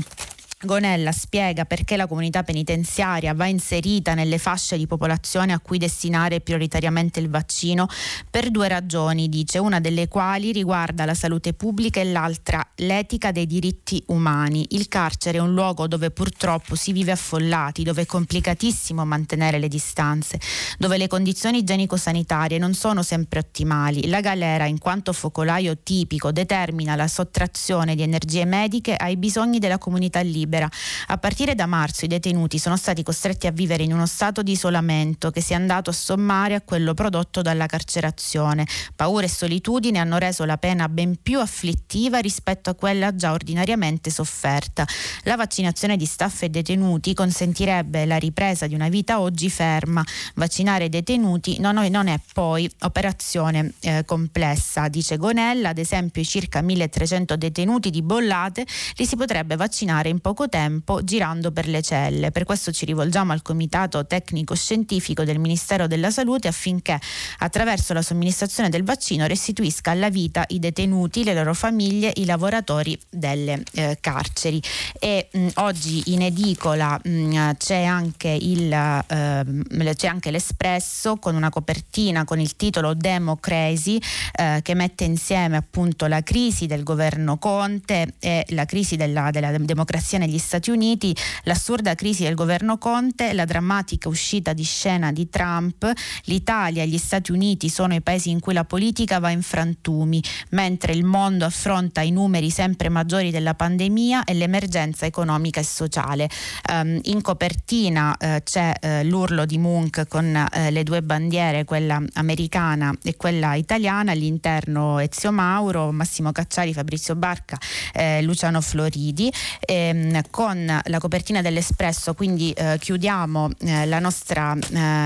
[0.63, 6.43] Gonella spiega perché la comunità penitenziaria va inserita nelle fasce di popolazione a cui destinare
[6.43, 7.89] prioritariamente il vaccino
[8.29, 13.47] per due ragioni, dice, una delle quali riguarda la salute pubblica e l'altra l'etica dei
[13.47, 14.67] diritti umani.
[14.73, 19.69] Il carcere è un luogo dove purtroppo si vive affollati, dove è complicatissimo mantenere le
[19.69, 20.39] distanze,
[20.77, 24.09] dove le condizioni igienico-sanitarie non sono sempre ottimali.
[24.09, 29.79] La galera, in quanto focolaio tipico, determina la sottrazione di energie mediche ai bisogni della
[29.79, 30.69] comunità libera libera.
[31.07, 34.53] A partire da marzo i detenuti sono stati costretti a vivere in uno stato di
[34.53, 38.67] isolamento che si è andato a sommare a quello prodotto dalla carcerazione.
[38.97, 44.11] Paura e solitudine hanno reso la pena ben più afflittiva rispetto a quella già ordinariamente
[44.11, 44.85] sofferta.
[45.23, 50.05] La vaccinazione di staff e detenuti consentirebbe la ripresa di una vita oggi ferma.
[50.35, 56.61] Vaccinare i detenuti non, è poi operazione eh, complessa, dice Gonella, ad esempio i circa
[56.61, 61.83] 1300 detenuti di Bollate li si potrebbe vaccinare in poco poco tempo girando per le
[61.83, 62.31] celle.
[62.31, 66.99] Per questo ci rivolgiamo al Comitato Tecnico Scientifico del Ministero della Salute affinché
[67.39, 72.99] attraverso la somministrazione del vaccino restituisca alla vita i detenuti, le loro famiglie, i lavoratori
[73.11, 74.63] delle eh, carceri.
[74.99, 81.51] E mh, oggi in edicola mh, c'è, anche il, eh, c'è anche l'Espresso con una
[81.51, 84.01] copertina con il titolo Democracy
[84.33, 89.57] eh, che mette insieme appunto la crisi del governo Conte e la crisi della, della
[89.59, 95.11] democrazia negli negli Stati Uniti, l'assurda crisi del governo Conte, la drammatica uscita di scena
[95.11, 95.91] di Trump,
[96.25, 100.23] l'Italia e gli Stati Uniti sono i paesi in cui la politica va in frantumi,
[100.51, 106.29] mentre il mondo affronta i numeri sempre maggiori della pandemia e l'emergenza economica e sociale.
[106.71, 112.01] Um, in copertina uh, c'è uh, l'urlo di Munch con uh, le due bandiere, quella
[112.15, 117.59] americana e quella italiana, all'interno Ezio Mauro, Massimo Cacciari, Fabrizio Barca,
[117.93, 123.51] eh, Luciano Floridi, ehm, con la copertina dell'Espresso, quindi chiudiamo
[123.87, 124.57] la nostra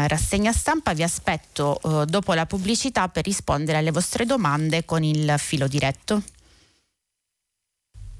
[0.06, 5.68] rassegna stampa, vi aspetto dopo la pubblicità per rispondere alle vostre domande con il filo
[5.68, 6.22] diretto.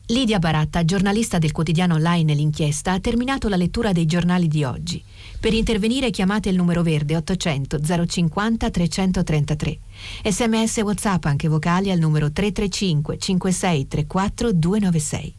[0.09, 5.03] Lidia Baratta, giornalista del quotidiano online L'Inchiesta, ha terminato la lettura dei giornali di oggi.
[5.41, 9.79] Per intervenire chiamate il numero verde 800 050 333.
[10.25, 15.35] Sms WhatsApp anche vocali al numero 335 5634 296.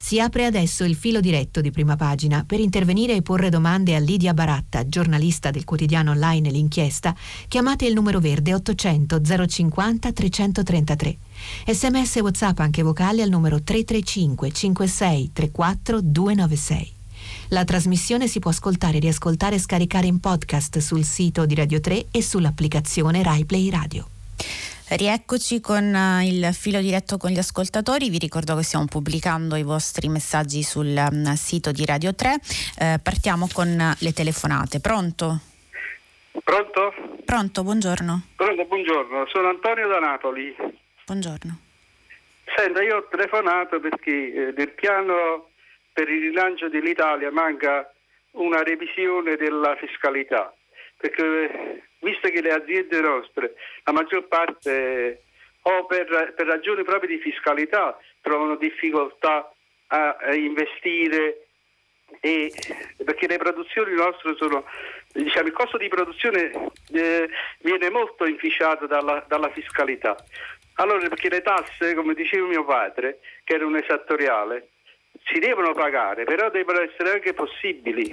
[0.00, 3.98] Si apre adesso il filo diretto di prima pagina per intervenire e porre domande a
[3.98, 7.14] Lidia Baratta, giornalista del quotidiano online L'Inchiesta.
[7.48, 11.18] Chiamate il numero verde 800 050 333.
[11.66, 16.92] Sms WhatsApp anche vocali al numero 335 56 34 296.
[17.48, 22.06] La trasmissione si può ascoltare, riascoltare e scaricare in podcast sul sito di Radio 3
[22.12, 24.08] e sull'applicazione RaiPlay Radio.
[24.90, 29.62] Rieccoci con uh, il filo diretto con gli ascoltatori, vi ricordo che stiamo pubblicando i
[29.62, 34.80] vostri messaggi sul um, sito di Radio 3, uh, partiamo con le telefonate.
[34.80, 35.40] Pronto?
[36.42, 36.94] Pronto?
[37.22, 38.22] Pronto, buongiorno.
[38.34, 40.56] Pronto, buongiorno, sono Antonio da Napoli.
[41.04, 41.58] Buongiorno.
[42.56, 45.48] Senta, io ho telefonato perché eh, nel piano
[45.92, 47.92] per il rilancio dell'Italia manca
[48.32, 50.54] una revisione della fiscalità,
[50.98, 55.22] perché visto che le aziende nostre, la maggior parte
[55.62, 59.50] o per, per ragioni proprio di fiscalità trovano difficoltà
[59.88, 61.46] a, a investire
[62.20, 62.52] e,
[63.04, 64.64] perché le produzioni nostre sono
[65.12, 66.50] diciamo il costo di produzione
[66.92, 67.28] eh,
[67.60, 70.16] viene molto inficiato dalla, dalla, fiscalità.
[70.74, 74.68] Allora perché le tasse come diceva mio padre che era un esattoriale
[75.24, 78.08] si devono pagare però devono essere anche possibili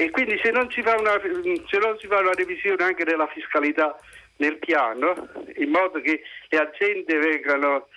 [0.00, 3.98] e quindi se non si fa una, si fa una revisione anche della fiscalità
[4.36, 7.88] nel piano, in modo che le aziende vengano,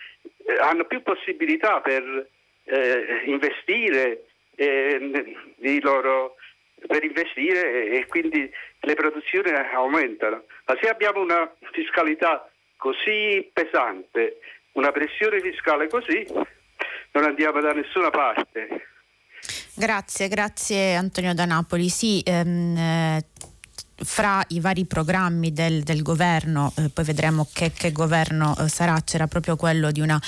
[0.47, 2.27] eh, hanno più possibilità per
[2.63, 4.23] eh, investire,
[4.55, 5.37] eh,
[5.83, 6.37] loro,
[6.87, 10.45] per investire e, e quindi le produzioni aumentano.
[10.65, 14.39] Ma se abbiamo una fiscalità così pesante,
[14.71, 16.25] una pressione fiscale così,
[17.11, 18.87] non andiamo da nessuna parte.
[19.73, 21.89] Grazie, grazie Antonio da Napoli.
[21.89, 23.25] Sì, ehm, eh,
[24.03, 28.99] fra i vari programmi del, del governo, eh, poi vedremo che, che governo eh, sarà,
[29.03, 30.19] c'era proprio quello di una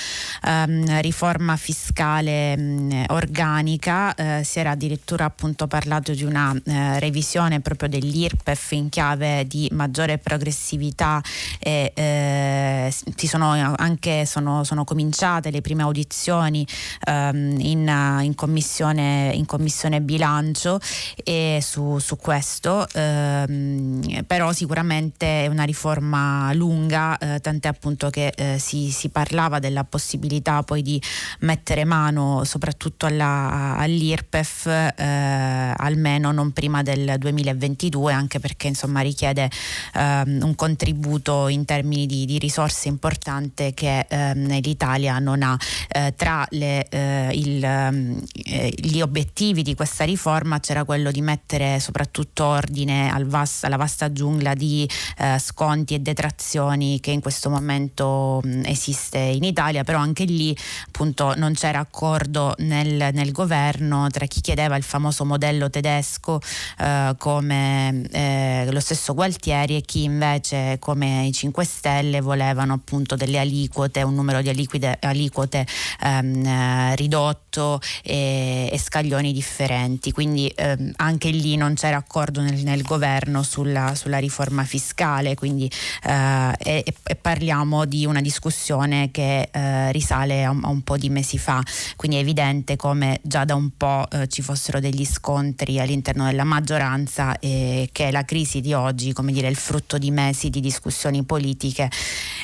[0.44, 7.62] um, riforma fiscale um, organica, eh, si era addirittura appunto parlato di una eh, revisione
[7.62, 11.22] proprio dell'IRPEF in chiave di maggiore progressività
[11.60, 16.66] e eh, si sono anche sono, sono, cominciate le prime audizioni
[17.08, 20.80] um, in, in, commissione, in, commissione, bilancio
[21.24, 22.86] e su, su questo.
[22.94, 29.10] Um, Ehm, però sicuramente è una riforma lunga, eh, tant'è appunto che eh, si, si,
[29.10, 31.02] parlava della possibilità poi di
[31.40, 39.50] mettere mano soprattutto alla, all'IRPEF eh, almeno non prima del 2022, anche perché insomma richiede
[39.94, 45.58] ehm, un contributo in termini di, di risorse importante che ehm, l'Italia non ha.
[45.88, 51.80] Eh, tra le, eh, il, eh, gli obiettivi di questa riforma c'era quello di mettere
[51.80, 57.22] soprattutto ordine al vasto vasta, la vasta giungla di eh, sconti e detrazioni che in
[57.22, 60.56] questo momento mh, esiste in Italia, però anche lì
[60.88, 66.40] appunto non c'era accordo nel, nel governo tra chi chiedeva il famoso modello tedesco
[66.80, 73.16] eh, come eh, lo stesso Gualtieri e chi invece come i 5 Stelle volevano appunto
[73.16, 75.66] delle aliquote, un numero di aliquide, aliquote
[76.02, 82.64] ehm, eh, ridotto e, e, scaglioni differenti, quindi ehm, anche lì non c'era accordo nel,
[82.64, 85.70] nel governo sulla, sulla riforma fiscale, quindi
[86.04, 90.98] eh, e, e, parliamo di una discussione che eh, risale a un, a un, po'
[90.98, 91.64] di mesi fa,
[91.96, 96.44] quindi è evidente come già da un po' eh, ci fossero degli scontri all'interno della
[96.44, 100.60] maggioranza e che la crisi di oggi, come dire, è il frutto di mesi di
[100.60, 101.90] discussioni politiche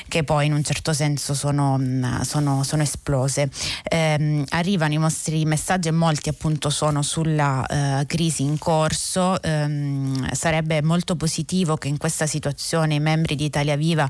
[0.08, 3.48] che poi in un certo senso sono, mm, sono, sono esplose.
[3.82, 9.40] Eh, arrivano i vostri messaggi e molti appunto sono sulla eh, crisi in corso.
[9.42, 14.08] Ehm, sarebbe molto positivo che in questa situazione i membri di Italia Viva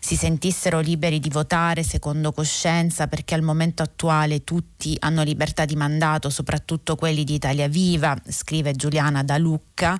[0.00, 5.76] si sentissero liberi di votare secondo coscienza perché al momento attuale tutti hanno libertà di
[5.76, 9.98] mandato, soprattutto quelli di Italia Viva, scrive Giuliana da Lucca.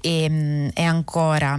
[0.00, 1.58] E, ehm, e ancora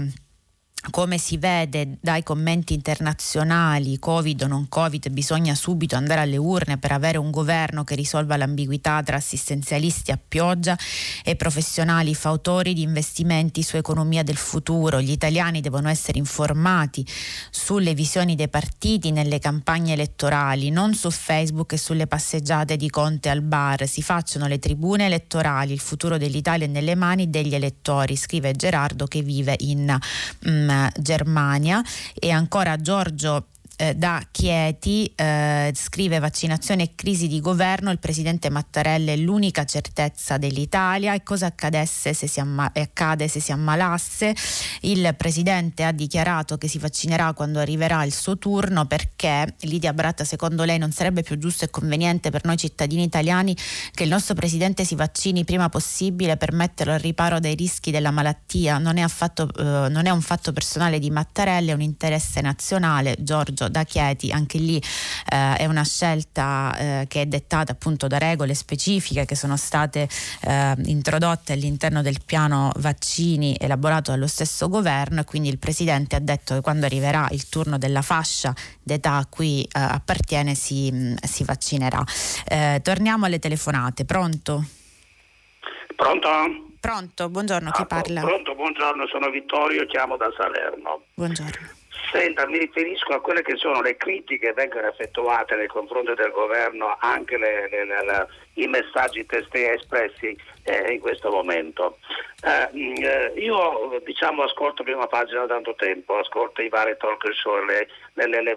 [0.90, 6.78] come si vede dai commenti internazionali, Covid o non Covid, bisogna subito andare alle urne
[6.78, 10.78] per avere un governo che risolva l'ambiguità tra assistenzialisti a pioggia
[11.24, 15.00] e professionali fautori di investimenti su economia del futuro.
[15.00, 17.06] Gli italiani devono essere informati
[17.50, 23.30] sulle visioni dei partiti nelle campagne elettorali, non su Facebook e sulle passeggiate di Conte
[23.30, 23.88] al bar.
[23.88, 29.06] Si facciano le tribune elettorali, il futuro dell'Italia è nelle mani degli elettori, scrive Gerardo
[29.06, 29.98] che vive in...
[30.48, 31.82] Mm, Germania
[32.14, 33.48] e ancora Giorgio
[33.78, 39.66] eh, da Chieti eh, scrive vaccinazione e crisi di governo, il presidente Mattarella è l'unica
[39.66, 44.36] certezza dell'Italia e cosa accadesse se si amma- accade se si ammalasse.
[44.82, 50.24] Il presidente ha dichiarato che si vaccinerà quando arriverà il suo turno perché Lidia Bratta
[50.24, 53.56] secondo lei non sarebbe più giusto e conveniente per noi cittadini italiani
[53.92, 58.12] che il nostro presidente si vaccini prima possibile per metterlo al riparo dai rischi della
[58.12, 58.78] malattia.
[58.78, 63.16] Non è, affatto, eh, non è un fatto personale di Mattarella, è un interesse nazionale.
[63.20, 68.18] Giorgio da Chieti, anche lì eh, è una scelta eh, che è dettata appunto da
[68.18, 70.08] regole specifiche che sono state
[70.42, 76.20] eh, introdotte all'interno del piano vaccini elaborato dallo stesso governo e quindi il Presidente ha
[76.20, 81.16] detto che quando arriverà il turno della fascia d'età a cui eh, appartiene si, mm,
[81.22, 82.04] si vaccinerà.
[82.48, 84.64] Eh, torniamo alle telefonate, pronto?
[85.96, 86.30] Pronto?
[86.80, 88.22] Pronto, buongiorno, chi ah, parla?
[88.22, 91.04] Pronto, buongiorno, sono Vittorio, chiamo da Salerno.
[91.14, 91.82] Buongiorno.
[92.12, 96.32] Senta, mi riferisco a quelle che sono le critiche che vengono effettuate nei confronti del
[96.32, 101.98] governo, anche le, le, le, i messaggi testé espressi eh, in questo momento.
[102.44, 102.70] Eh,
[103.04, 107.88] eh, io diciamo ascolto prima pagina da tanto tempo, ascolto i vari talk show, le,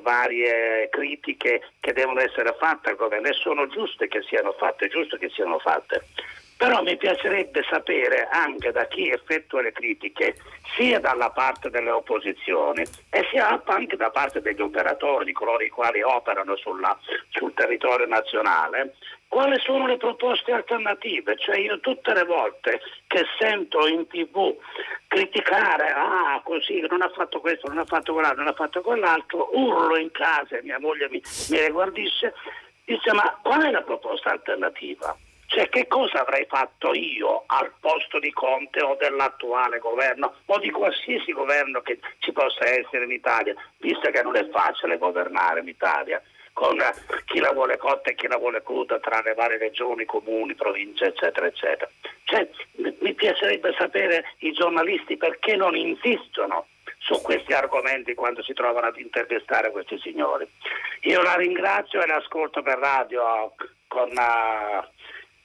[0.03, 5.17] varie critiche che devono essere fatte al governo e sono giuste che siano fatte, giusto
[5.17, 6.05] che siano fatte.
[6.57, 10.37] Però mi piacerebbe sapere anche da chi effettua le critiche,
[10.75, 15.69] sia dalla parte delle opposizioni e sia anche da parte degli operatori, di coloro i
[15.69, 16.99] quali operano sulla,
[17.29, 18.95] sul territorio nazionale,
[19.29, 21.37] quali sono le proposte alternative?
[21.37, 24.57] Cioè io tutte le volte che sento in tv
[25.09, 29.51] criticare, ah così, non ha fatto questo, non ha fatto quell'altro, non ha fatto quell'altro,
[29.53, 32.33] urlo in casa e mia moglie mi, mi riguardisce,
[32.85, 35.15] dice ma qual è la proposta alternativa?
[35.47, 40.71] Cioè che cosa avrei fatto io al posto di Conte o dell'attuale governo o di
[40.71, 45.69] qualsiasi governo che ci possa essere in Italia, visto che non è facile governare in
[45.69, 46.21] Italia
[46.53, 46.77] con
[47.27, 51.07] chi la vuole cotta e chi la vuole cruda tra le varie regioni, comuni, province,
[51.07, 51.91] eccetera, eccetera.
[52.25, 52.49] Cioè,
[53.01, 56.69] mi piacerebbe sapere i giornalisti perché non insistono
[56.99, 60.49] su questi argomenti quando si trovano ad intervistare questi signori.
[61.03, 63.55] Io la ringrazio e l'ascolto per radio
[63.87, 64.11] con...
[64.11, 64.95] Uh,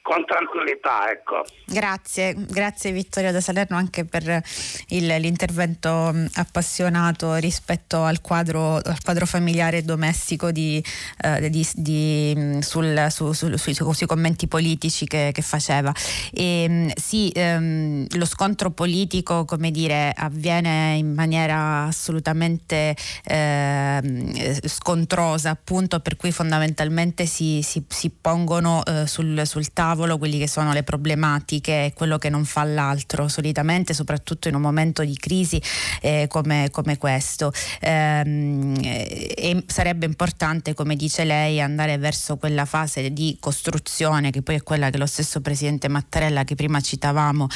[0.01, 1.09] con tranquillità.
[1.11, 1.45] Ecco.
[1.65, 4.41] Grazie, grazie Vittorio da Salerno anche per
[4.87, 10.83] il, l'intervento appassionato rispetto al quadro, al quadro familiare e domestico di,
[11.21, 15.93] eh, di, di, sul, su, su, sui, sui, commenti politici che, che faceva.
[16.31, 25.99] E, sì, ehm, lo scontro politico come dire, avviene in maniera assolutamente eh, scontrosa, appunto
[25.99, 30.71] per cui fondamentalmente si, si, si pongono eh, sul, sul tavolo tavolo quelli che sono
[30.71, 35.61] le problematiche e quello che non fa l'altro solitamente, soprattutto in un momento di crisi
[35.99, 37.51] eh, come, come, questo.
[37.81, 44.55] Ehm, e sarebbe importante, come dice lei, andare verso quella fase di costruzione che poi
[44.55, 47.47] è quella che lo stesso Presidente Mattarella che prima citavamo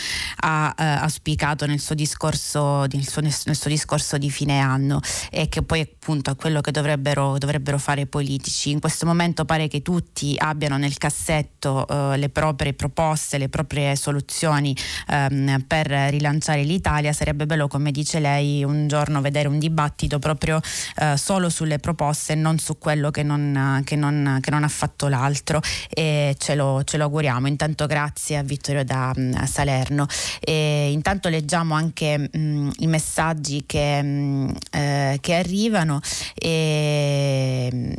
[0.42, 5.00] ha eh, auspicato nel suo, discorso, nel, suo, nel suo discorso di fine anno
[5.32, 8.72] e che poi appunto è quello che dovrebbero, dovrebbero fare i politici.
[8.72, 13.50] In questo momento pare che tutti abbiano nel cassetto eh, le le proprie proposte, le
[13.50, 14.76] proprie soluzioni
[15.10, 20.60] ehm, per rilanciare l'Italia, sarebbe bello, come dice lei, un giorno vedere un dibattito proprio
[20.98, 24.68] eh, solo sulle proposte e non su quello che non, che non, che non ha
[24.68, 27.48] fatto l'altro e ce lo, ce lo, auguriamo.
[27.48, 30.08] Intanto grazie a Vittorio da a Salerno.
[30.40, 36.00] E intanto leggiamo anche mh, i messaggi che, mh, eh, che arrivano.
[36.34, 37.96] E,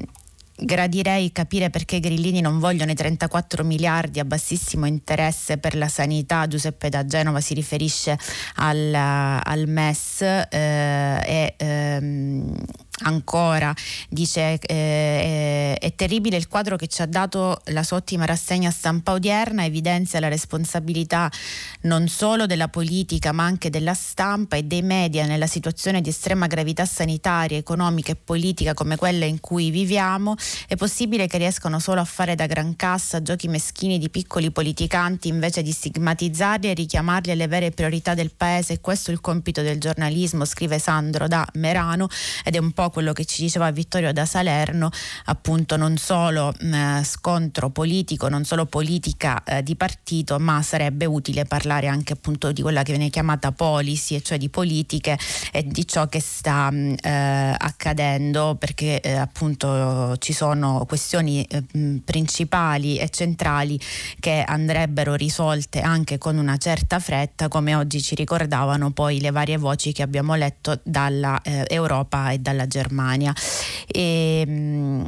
[0.57, 6.47] gradirei capire perché grillini non vogliono i 34 miliardi a bassissimo interesse per la sanità.
[6.47, 8.19] Giuseppe da Genova si riferisce
[8.57, 12.55] al, al MES eh, e ehm,
[13.05, 13.75] ancora,
[14.09, 19.13] dice eh, è terribile il quadro che ci ha dato la sua ottima rassegna stampa
[19.13, 21.31] odierna, evidenzia la responsabilità
[21.83, 26.47] non solo della politica ma anche della stampa e dei media nella situazione di estrema
[26.47, 30.35] gravità sanitaria, economica e politica come quella in cui viviamo,
[30.67, 35.29] è possibile che riescano solo a fare da gran cassa giochi meschini di piccoli politicanti
[35.29, 38.81] invece di stigmatizzarli e richiamarli alle vere priorità del paese?
[38.81, 42.09] Questo è il compito del giornalismo, scrive Sandro da Merano
[42.45, 44.91] ed è un po' quello che ci diceva Vittorio da Salerno,
[45.27, 51.45] appunto non solo mh, scontro politico, non solo politica eh, di partito, ma sarebbe utile
[51.45, 55.19] parlare anche appunto di quella che viene chiamata policy, e cioè di politiche
[55.53, 61.65] e di ciò che sta mh, eh, accadendo, perché eh, appunto ci sono questioni eh,
[62.05, 63.79] principali e centrali
[64.21, 69.57] che andrebbero risolte anche con una certa fretta, come oggi ci ricordavano poi le varie
[69.57, 72.76] voci che abbiamo letto dalla eh, e dalla Germania.
[73.95, 75.05] E, mh,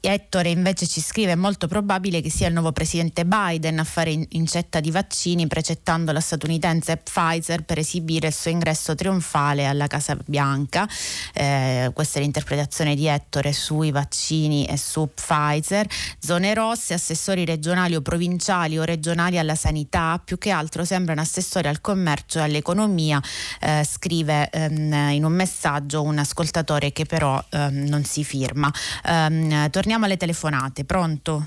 [0.00, 4.26] Ettore invece ci scrive è molto probabile che sia il nuovo presidente Biden a fare
[4.28, 10.16] incetta di vaccini precettando la statunitense Pfizer per esibire il suo ingresso trionfale alla Casa
[10.24, 10.88] Bianca.
[11.34, 15.88] Eh, questa è l'interpretazione di Ettore sui vaccini e su Pfizer.
[16.20, 21.66] Zone rosse, assessori regionali o provinciali o regionali alla sanità, più che altro sembrano assessori
[21.66, 23.20] al commercio e all'economia,
[23.60, 28.72] eh, scrive ehm, in un messaggio un ascoltatore che però ehm, non si firma.
[29.04, 30.84] Ehm, torniamo alle telefonate.
[30.84, 31.46] Pronto?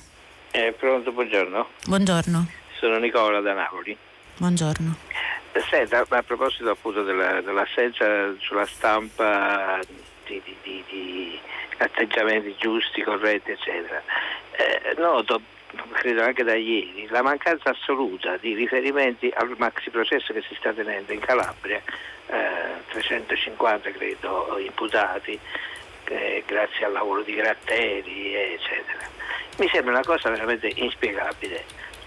[0.50, 1.68] Eh, pronto, buongiorno.
[1.86, 2.48] Buongiorno.
[2.80, 3.96] Sono Nicola da Napoli.
[4.38, 4.96] Buongiorno.
[5.70, 9.80] Senta, a proposito appunto della, dell'assenza sulla stampa
[10.26, 11.39] di, di, di, di,
[11.78, 14.02] atteggiamenti giusti, corretti, eccetera,
[14.54, 15.39] eh, noto,
[15.92, 20.74] credo anche da ieri, la mancanza assoluta di riferimenti al maxi processo che si sta
[20.74, 21.80] tenendo in Calabria,
[22.26, 25.39] eh, 350 credo imputati,
[26.12, 29.07] eh, grazie al lavoro di Gratteri, eccetera.
[29.57, 31.64] Mi sembra una cosa veramente inspiegabile.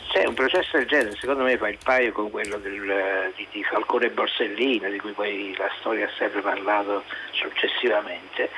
[0.09, 3.65] C'è un processo del genere, secondo me fa il paio con quello del, di, di
[3.65, 7.03] Falcone Borsellino, di cui poi la storia ha sempre parlato
[7.33, 8.51] successivamente,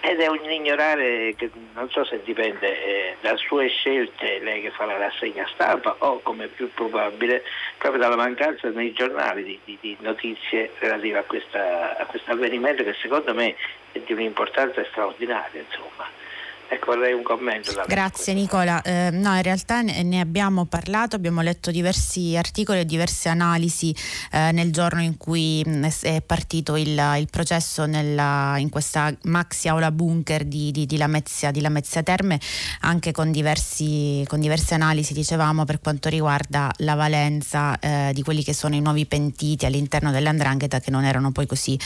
[0.00, 4.70] ed è un ignorare che non so se dipende eh, da sue scelte, lei che
[4.70, 7.42] fa la rassegna stampa, o come più probabile
[7.76, 13.34] proprio dalla mancanza nei giornali di, di, di notizie relative a, questo avvenimento che secondo
[13.34, 13.54] me
[13.92, 15.60] è di un'importanza straordinaria.
[15.60, 16.19] Insomma.
[16.72, 17.72] Ecco, vorrei un commento.
[17.88, 18.80] Grazie Nicola.
[18.82, 23.92] Eh, no, in realtà ne, abbiamo parlato, abbiamo letto diversi articoli e diverse analisi
[24.30, 29.66] eh, nel giorno in cui mm, è partito il, il processo nella, in questa maxi
[29.66, 32.38] aula bunker di, di, di, Lamezia, di Lamezia Terme,
[32.82, 38.44] anche con, diversi, con diverse analisi, dicevamo, per quanto riguarda la valenza eh, di quelli
[38.44, 41.76] che sono i nuovi pentiti all'interno dell'andrangheta che non erano poi così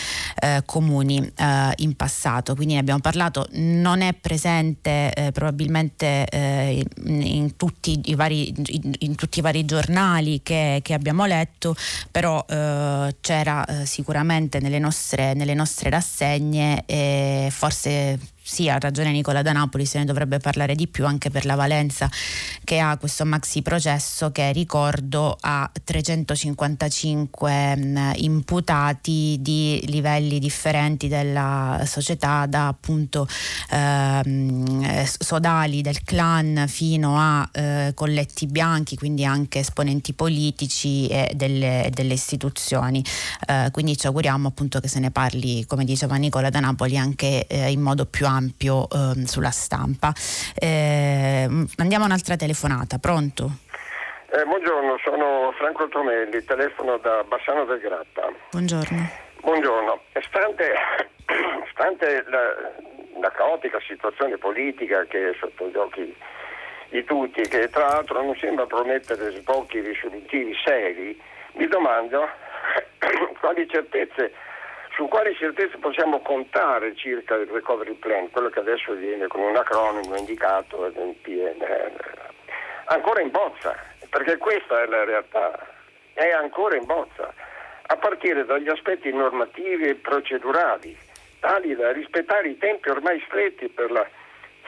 [0.42, 2.54] eh, comuni eh, in passato.
[2.54, 8.48] Quindi ne abbiamo parlato, non è presente presente eh, probabilmente eh, in, in, tutti vari,
[8.48, 11.74] in, in, tutti i vari, giornali che, che abbiamo letto,
[12.10, 19.10] però eh, c'era eh, sicuramente nelle nostre, nelle nostre rassegne e forse sì, ha ragione
[19.10, 22.10] Nicola da Napoli, se ne dovrebbe parlare di più anche per la valenza
[22.62, 31.84] che ha questo maxi processo che ricordo ha 355 mh, imputati di livelli differenti della
[31.86, 33.26] società, da appunto
[33.70, 41.90] ehm, sodali del clan fino a eh, colletti bianchi, quindi anche esponenti politici e delle,
[41.94, 43.02] delle istituzioni.
[43.46, 47.46] Eh, quindi ci auguriamo appunto che se ne parli, come diceva Nicola da Napoli, anche
[47.46, 50.12] eh, in modo più ampio ampio eh, sulla stampa.
[50.54, 53.50] Eh, andiamo a un'altra telefonata, pronto?
[54.30, 58.32] Eh, buongiorno, sono Franco Tomelli, telefono da Bassano del Gratta.
[58.50, 59.08] Buongiorno.
[59.40, 60.72] Buongiorno, stante,
[61.70, 62.40] stante la,
[63.20, 66.16] la caotica situazione politica che è sotto gli occhi
[66.88, 71.20] di tutti, che tra l'altro non sembra promettere sbocchi risolutivi seri,
[71.52, 72.28] mi domando
[73.38, 74.32] quali certezze
[74.94, 79.56] su quali certezze possiamo contare circa il recovery plan, quello che adesso viene con un
[79.56, 82.32] acronimo indicato nel PNR.
[82.86, 83.76] Ancora in bozza,
[84.08, 85.66] perché questa è la realtà,
[86.12, 87.32] è ancora in bozza,
[87.86, 90.96] a partire dagli aspetti normativi e procedurali,
[91.40, 94.06] tali da rispettare i tempi ormai stretti per la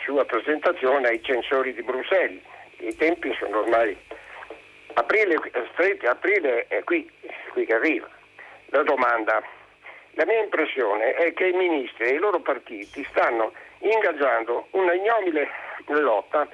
[0.03, 2.43] sua presentazione ai censori di Bruxelles.
[2.79, 3.97] I tempi sono ormai
[4.95, 5.37] aprile,
[5.73, 7.09] stretti, aprile è qui,
[7.53, 8.09] qui che arriva.
[8.67, 9.43] La domanda
[10.17, 15.49] la mia impressione è che i ministri e i loro partiti stanno ingaggiando una ignobile
[15.87, 16.49] lotta,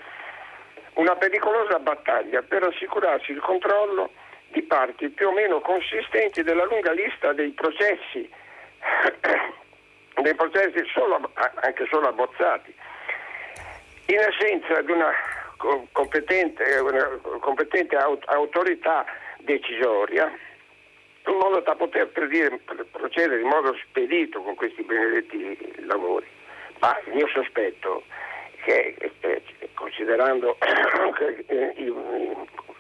[0.95, 4.11] una pericolosa battaglia per assicurarsi il controllo
[4.49, 8.29] di parti più o meno consistenti della lunga lista dei processi
[10.21, 12.75] dei processi solo, anche solo abbozzati.
[14.07, 15.13] In assenza di una
[15.93, 19.05] competente, una competente autorità
[19.39, 20.33] decisoria,
[21.27, 26.27] in modo da poter procedere in modo spedito con questi benedetti lavori.
[26.81, 28.03] Ma il mio sospetto
[28.65, 29.43] è che, eh,
[29.75, 30.57] considerando
[31.47, 32.35] eh,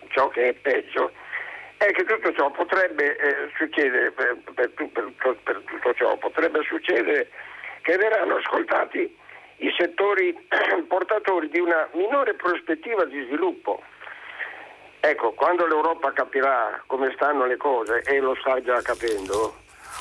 [0.08, 1.12] ciò che è peggio,
[1.76, 5.12] è che tutto ciò potrebbe eh, succedere, per, per, per,
[5.42, 7.28] per, tutto ciò potrebbe succedere
[7.82, 9.16] che verranno ascoltati
[9.56, 10.36] i settori
[10.86, 13.82] portatori di una minore prospettiva di sviluppo.
[15.04, 19.52] Ecco, quando l'Europa capirà come stanno le cose, e lo sta già capendo,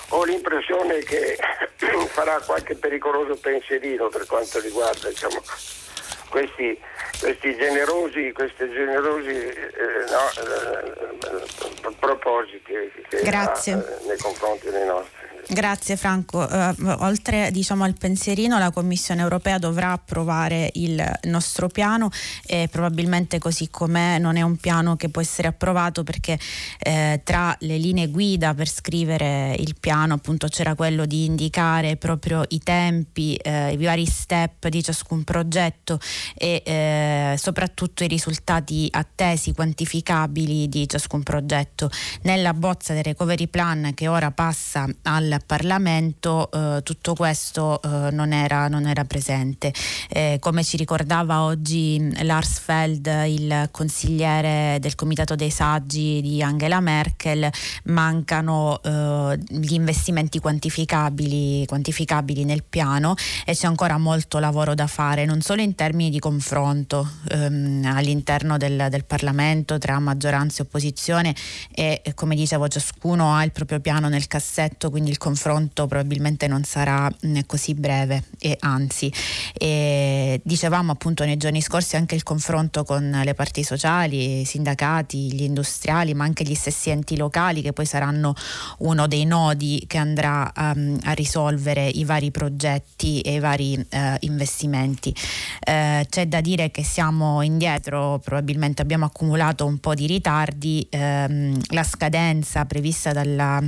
[0.09, 1.39] ho l'impressione che
[2.05, 5.41] farà qualche pericoloso pensierino per quanto riguarda diciamo,
[6.29, 6.79] questi,
[7.19, 10.29] questi, generosi, questi generosi eh, no,
[11.89, 12.71] eh, propositi
[13.09, 15.19] che ha eh, nei confronti dei nostri.
[15.47, 16.39] Grazie Franco.
[16.39, 22.09] Uh, oltre diciamo, al pensierino, la Commissione europea dovrà approvare il nostro piano
[22.45, 26.39] e probabilmente così com'è non è un piano che può essere approvato perché
[26.79, 32.43] eh, tra le linee guida per scrivere il piano appunto c'era quello di indicare proprio
[32.49, 35.99] i tempi, eh, i vari step di ciascun progetto
[36.35, 41.89] e eh, soprattutto i risultati attesi, quantificabili di ciascun progetto.
[42.21, 48.33] Nella bozza del recovery plan che ora passa al Parlamento eh, tutto questo eh, non,
[48.33, 49.73] era, non, era, presente.
[50.09, 56.79] Eh, come ci ricordava oggi Lars Feld, il consigliere del Comitato dei Saggi di Angela
[56.79, 57.49] Merkel,
[57.85, 63.15] mancano eh, gli investimenti quantificabili, quantificabili, nel piano
[63.45, 68.57] e c'è ancora molto lavoro da fare, non solo in termini di confronto ehm, all'interno
[68.57, 71.35] del, del Parlamento tra maggioranza e opposizione
[71.71, 76.63] e come dicevo ciascuno ha il proprio piano nel cassetto, quindi il confronto probabilmente non
[76.63, 79.13] sarà mm, così breve e anzi
[79.53, 85.31] e dicevamo appunto nei giorni scorsi anche il confronto con le parti sociali, i sindacati,
[85.31, 88.33] gli industriali ma anche gli stessi enti locali che poi saranno
[88.79, 93.97] uno dei nodi che andrà um, a risolvere i vari progetti e i vari uh,
[94.21, 95.13] investimenti.
[95.67, 100.97] Uh, c'è da dire che siamo indietro, probabilmente abbiamo accumulato un po' di ritardi, uh,
[100.97, 103.61] la scadenza prevista dalla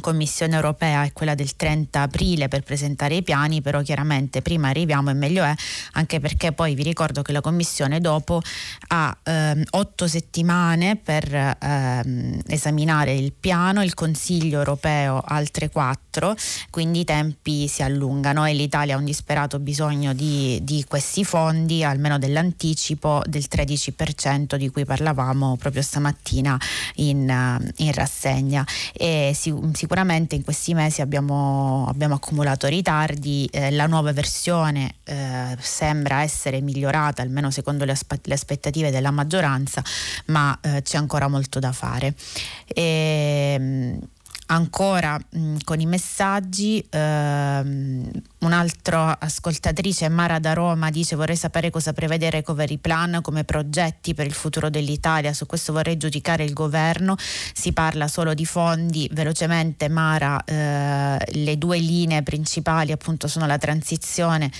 [0.00, 5.10] Commissione europea è quella del 30 aprile per presentare i piani, però chiaramente prima arriviamo
[5.10, 5.54] e meglio è,
[5.92, 8.40] anche perché poi vi ricordo che la Commissione dopo
[8.88, 16.34] ha ehm, otto settimane per ehm, esaminare il piano, il Consiglio europeo altre quattro,
[16.70, 21.82] quindi i tempi si allungano e l'Italia ha un disperato bisogno di, di questi fondi,
[21.84, 26.58] almeno dell'anticipo del 13% di cui parlavamo proprio stamattina
[26.96, 28.66] in, in rassegna.
[28.92, 29.50] E si,
[29.80, 36.60] sicuramente in questi mesi abbiamo, abbiamo accumulato ritardi, eh, la nuova versione eh, sembra essere
[36.60, 39.82] migliorata, almeno secondo le, aspe- le aspettative della maggioranza,
[40.26, 42.14] ma eh, c'è ancora molto da fare.
[42.66, 43.69] E, ehm,
[44.50, 51.92] ancora mh, con i messaggi ehm, un'altra ascoltatrice Mara da Roma dice vorrei sapere cosa
[51.92, 55.32] prevede il recovery plan come progetti per il futuro dell'Italia.
[55.32, 57.16] Su questo vorrei giudicare il governo.
[57.18, 59.08] Si parla solo di fondi.
[59.12, 64.50] Velocemente Mara eh, le due linee principali appunto sono la transizione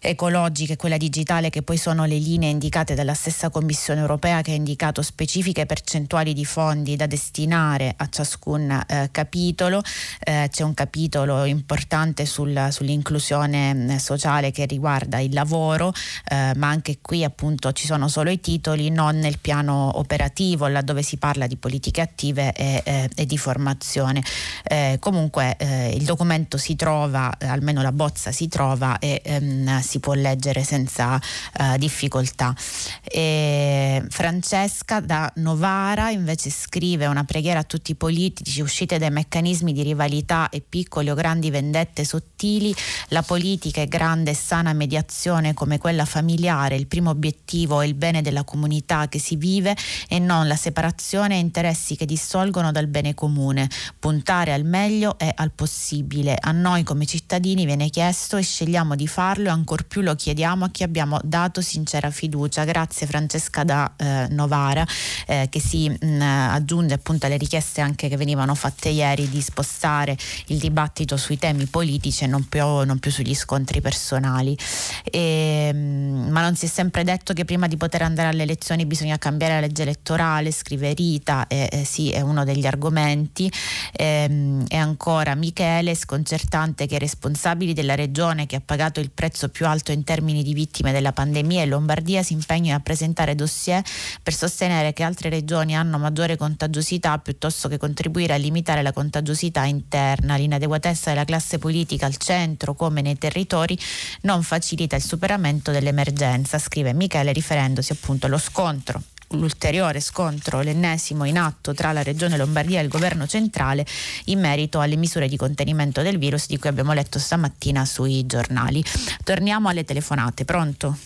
[0.00, 4.52] ecologica e quella digitale che poi sono le linee indicate dalla stessa Commissione europea che
[4.52, 9.82] ha indicato specifiche percentuali di fondi da destinare a ciascun eh, capitolo.
[10.18, 15.92] Eh, c'è un capitolo importante sul, sull'inclusione mm, sociale che riguarda il lavoro,
[16.28, 21.02] eh, ma anche qui appunto ci sono solo i titoli, non nel piano operativo, laddove
[21.02, 24.22] si parla di politiche attive e, e, e di formazione.
[24.64, 29.98] Eh, comunque eh, il documento si trova, almeno la bozza si trova e ehm, si
[29.98, 32.54] può leggere senza uh, difficoltà.
[33.02, 39.72] E Francesca da Novara invece scrive una preghiera a tutti i politici, uscite dai meccanismi
[39.72, 42.72] di rivalità e piccole o grandi vendette sottili,
[43.08, 47.94] la politica è grande e sana mediazione come quella familiare, il primo obiettivo è il
[47.94, 49.76] bene della comunità che si vive
[50.08, 53.68] e non la separazione e interessi che dissolgono dal bene comune,
[53.98, 56.36] puntare al meglio e al possibile.
[56.38, 59.50] A noi come cittadini viene chiesto e scegliamo di farlo e
[59.80, 62.64] ancor più lo chiediamo a chi abbiamo dato sincera fiducia.
[62.64, 64.86] Grazie Francesca da eh, Novara
[65.26, 70.16] eh, che si mh, aggiunge appunto alle richieste anche che venivano fatte ieri di spostare
[70.46, 74.56] il dibattito sui temi politici e non più, non più sugli scontri personali.
[75.04, 78.86] E, mh, ma non si è sempre detto che prima di poter andare alle elezioni
[78.86, 83.50] bisogna cambiare la legge elettorale, scrive Rita, e, eh, sì è uno degli argomenti.
[83.92, 89.66] E ancora Michele, sconcertante che i responsabili della regione che ha pagato il prezzo più
[89.66, 93.82] alto in termini di vittime della pandemia in Lombardia si impegnano a presentare dossier
[94.22, 99.64] per sostenere che altre regioni hanno maggiore contagiosità piuttosto che contribuire a limitare la contagiosità
[99.64, 100.36] interna.
[100.36, 103.78] L'inadeguatezza della classe politica al centro come nei territori
[104.22, 109.02] non facilita il superamento dell'emergenza, scrive Michele riferendosi appunto allo scontro
[109.36, 113.84] l'ulteriore scontro, l'ennesimo in atto tra la Regione Lombardia e il governo centrale
[114.26, 118.82] in merito alle misure di contenimento del virus di cui abbiamo letto stamattina sui giornali.
[119.22, 120.96] Torniamo alle telefonate, pronto?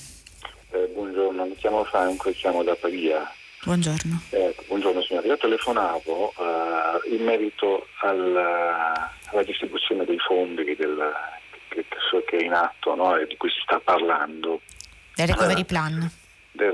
[0.70, 3.30] Eh, buongiorno, mi chiamo Franco e chiamo da Pavia.
[3.64, 4.20] Buongiorno.
[4.30, 11.12] Eh, buongiorno signore, io telefonavo eh, in merito alla, alla, distribuzione dei fondi del,
[11.68, 11.84] che,
[12.26, 14.60] che, è in atto no, e di cui si sta parlando.
[15.14, 16.10] Del recovery plan
[16.54, 16.72] del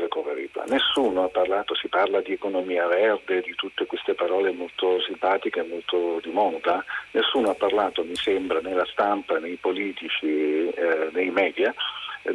[0.60, 0.68] plan.
[0.68, 6.20] Nessuno ha parlato, si parla di economia verde, di tutte queste parole molto simpatiche, molto
[6.22, 11.74] di moda, nessuno ha parlato, mi sembra, nella stampa, nei politici, eh, nei media,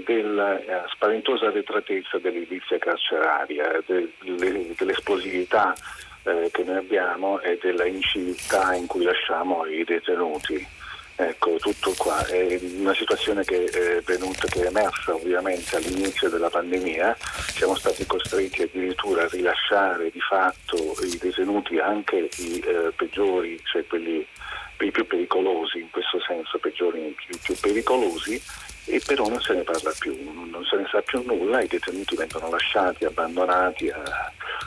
[0.03, 4.11] della eh, spaventosa arretratezza dell'edilizia carceraria, de,
[4.75, 5.75] dell'esplosività
[6.23, 10.83] eh, che noi abbiamo e della inciviltà in cui lasciamo i detenuti.
[11.17, 12.25] Ecco, tutto qua.
[12.25, 17.15] È una situazione che è, venuta, che è emersa ovviamente all'inizio della pandemia.
[17.53, 23.85] Siamo stati costretti addirittura a rilasciare di fatto i detenuti, anche i eh, peggiori, cioè
[23.87, 24.27] quelli
[24.79, 28.41] i più pericolosi, in questo senso peggiori, i più pericolosi,
[28.85, 32.15] e però non se ne parla più, non se ne sa più nulla, i detenuti
[32.15, 34.01] vengono lasciati, abbandonati a,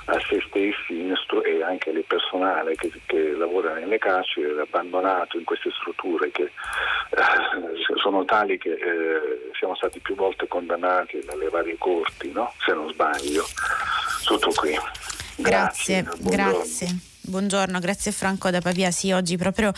[0.06, 1.06] a se stessi
[1.44, 7.96] e anche il personale che, che, lavora nelle carceri abbandonato in queste strutture che eh,
[7.96, 12.52] sono tali che eh, siamo stati più volte condannati dalle varie corti, no?
[12.64, 13.44] se non sbaglio.
[14.24, 14.76] Tutto qui.
[15.36, 16.30] Grazie, grazie.
[16.30, 17.07] grazie.
[17.28, 18.90] Buongiorno, grazie Franco da Pavia.
[18.90, 19.70] Sì, oggi proprio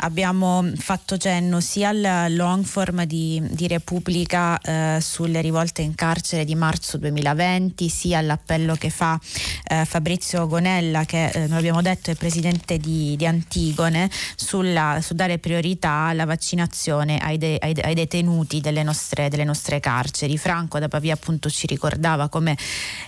[0.00, 6.44] abbiamo fatto cenno sia al long form di, di Repubblica eh, sulle rivolte in carcere
[6.44, 9.18] di marzo 2020, sia all'appello che fa
[9.64, 15.14] eh, Fabrizio Gonella, che eh, noi abbiamo detto è presidente di, di Antigone, sulla, su
[15.14, 20.36] dare priorità alla vaccinazione ai, de, ai, ai detenuti delle nostre, delle nostre, carceri.
[20.36, 22.58] Franco da Pavia appunto ci ricordava come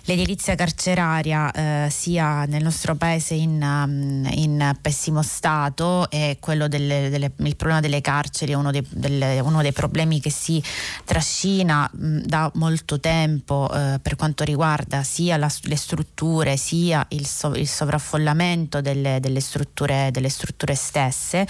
[0.04, 7.56] l'edilizia carceraria eh, sia nel nostro paese in in pessimo stato e delle, delle, il
[7.56, 10.62] problema delle carceri è uno dei, delle, uno dei problemi che si
[11.04, 17.26] trascina mh, da molto tempo eh, per quanto riguarda sia la, le strutture sia il,
[17.26, 21.46] so, il sovraffollamento delle, strutture, strutture stesse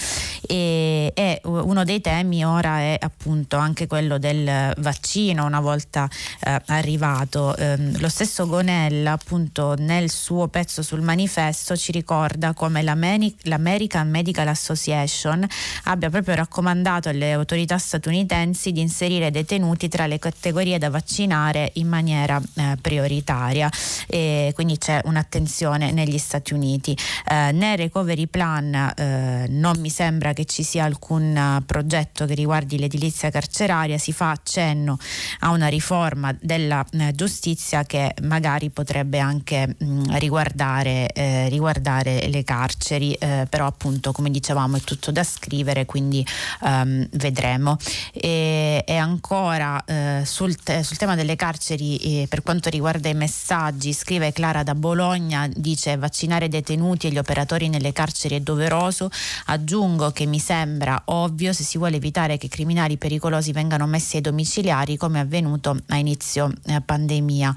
[0.46, 6.08] e, e, uno dei temi ora è appunto anche quello del vaccino una volta
[6.40, 7.56] eh, arrivato.
[7.56, 14.08] Eh, lo stesso Gonella appunto nel suo pezzo sul manifesto ci ricorda ricorda come l'American
[14.08, 15.44] Medical Association
[15.84, 21.88] abbia proprio raccomandato alle autorità statunitensi di inserire detenuti tra le categorie da vaccinare in
[21.88, 23.68] maniera eh, prioritaria
[24.06, 26.96] e quindi c'è un'attenzione negli Stati Uniti.
[27.28, 32.34] Eh, nel recovery plan eh, non mi sembra che ci sia alcun uh, progetto che
[32.34, 34.98] riguardi l'edilizia carceraria, si fa accenno
[35.40, 42.28] a una riforma della eh, giustizia che magari potrebbe anche mh, riguardare, eh, riguardare le,
[42.28, 46.24] le carceri, eh, però appunto come dicevamo è tutto da scrivere, quindi
[46.60, 47.76] um, vedremo.
[48.12, 53.14] E, e ancora eh, sul, te, sul, tema delle carceri, eh, per quanto riguarda i
[53.14, 58.40] messaggi, scrive Clara da Bologna, dice vaccinare i detenuti e gli operatori nelle carceri è
[58.40, 59.10] doveroso,
[59.46, 64.22] aggiungo che mi sembra ovvio se si vuole evitare che criminali pericolosi vengano messi ai
[64.22, 67.54] domiciliari come è avvenuto a inizio eh, pandemia.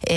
[0.00, 0.14] E,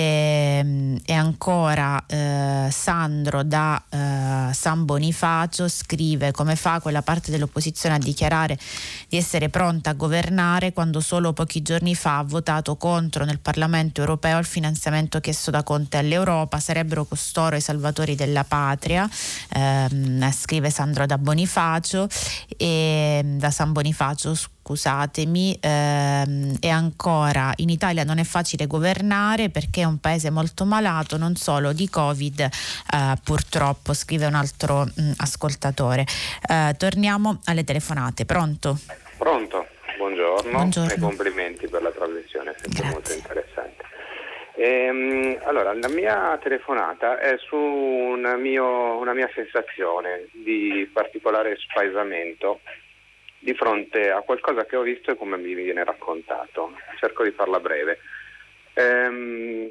[0.60, 7.96] ehm, e ancora eh, Sandro da eh, San Bonifacio scrive come fa quella parte dell'opposizione
[7.96, 8.58] a dichiarare
[9.08, 14.00] di essere pronta a governare quando solo pochi giorni fa ha votato contro nel Parlamento
[14.00, 19.08] europeo il finanziamento chiesto da Conte all'Europa, sarebbero costoro i salvatori della patria,
[19.52, 19.88] eh,
[20.32, 22.08] scrive Sandro da Bonifacio.
[22.56, 24.34] E da San Bonifacio
[24.70, 30.64] scusatemi, ehm, e ancora in Italia non è facile governare perché è un paese molto
[30.64, 32.48] malato, non solo di Covid, eh,
[33.24, 36.04] purtroppo, scrive un altro mh, mm, ascoltatore.
[36.48, 38.78] Eh, torniamo alle telefonate, pronto?
[39.18, 39.66] Pronto,
[39.96, 40.50] buongiorno.
[40.50, 40.92] buongiorno, buongiorno.
[40.92, 42.92] e complimenti per la trasmissione, è sempre Grazie.
[42.92, 43.84] molto interessante.
[44.54, 52.60] Ehm, allora, la mia telefonata è su una, mio- una mia sensazione di particolare spaesamento
[53.40, 56.76] di fronte a qualcosa che ho visto e come mi viene raccontato.
[56.98, 57.98] Cerco di farla breve.
[58.74, 59.70] Ehm,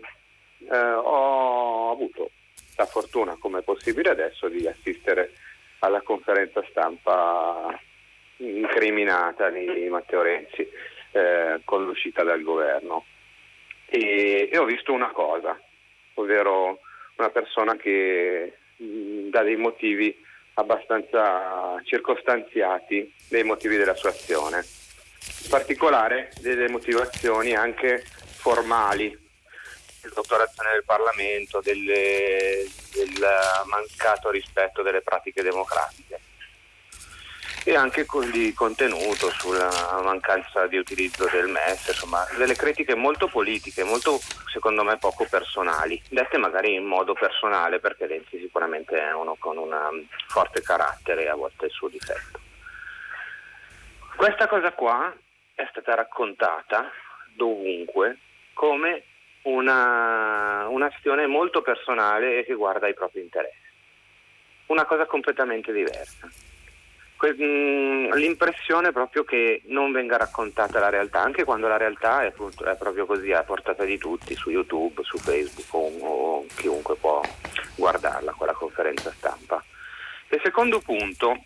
[0.69, 2.31] eh, ho avuto
[2.75, 5.31] la fortuna, come è possibile adesso, di assistere
[5.79, 7.79] alla conferenza stampa
[8.37, 10.67] incriminata di Matteo Renzi
[11.11, 13.05] eh, con l'uscita dal governo
[13.85, 15.59] e, e ho visto una cosa,
[16.15, 16.79] ovvero
[17.17, 20.15] una persona che mh, dà dei motivi
[20.59, 24.65] abbastanza circostanziati dei motivi della sua azione,
[25.43, 28.03] in particolare delle motivazioni anche
[28.37, 29.07] formali
[30.01, 33.27] del dottorazione del Parlamento, delle- del
[33.65, 36.19] mancato rispetto delle pratiche democratiche
[37.69, 39.69] e anche di contenuto sulla
[40.01, 44.19] mancanza di utilizzo del MES, insomma, delle critiche molto politiche, molto
[44.51, 49.57] secondo me poco personali, dette magari in modo personale perché Renzi sicuramente è uno con
[49.57, 52.39] un forte carattere e a volte il suo difetto.
[54.15, 55.15] Questa cosa qua
[55.53, 56.89] è stata raccontata
[57.35, 58.17] dovunque
[58.53, 59.03] come
[59.43, 63.67] una, un'azione molto personale e che guarda i propri interessi.
[64.65, 66.48] Una cosa completamente diversa.
[67.19, 72.23] Que- mh, l'impressione è proprio che non venga raccontata la realtà, anche quando la realtà
[72.23, 76.45] è, appunto- è proprio così a portata di tutti, su YouTube, su Facebook o, o
[76.55, 77.21] chiunque può
[77.75, 79.61] guardarla, quella conferenza stampa.
[80.29, 81.43] Il secondo punto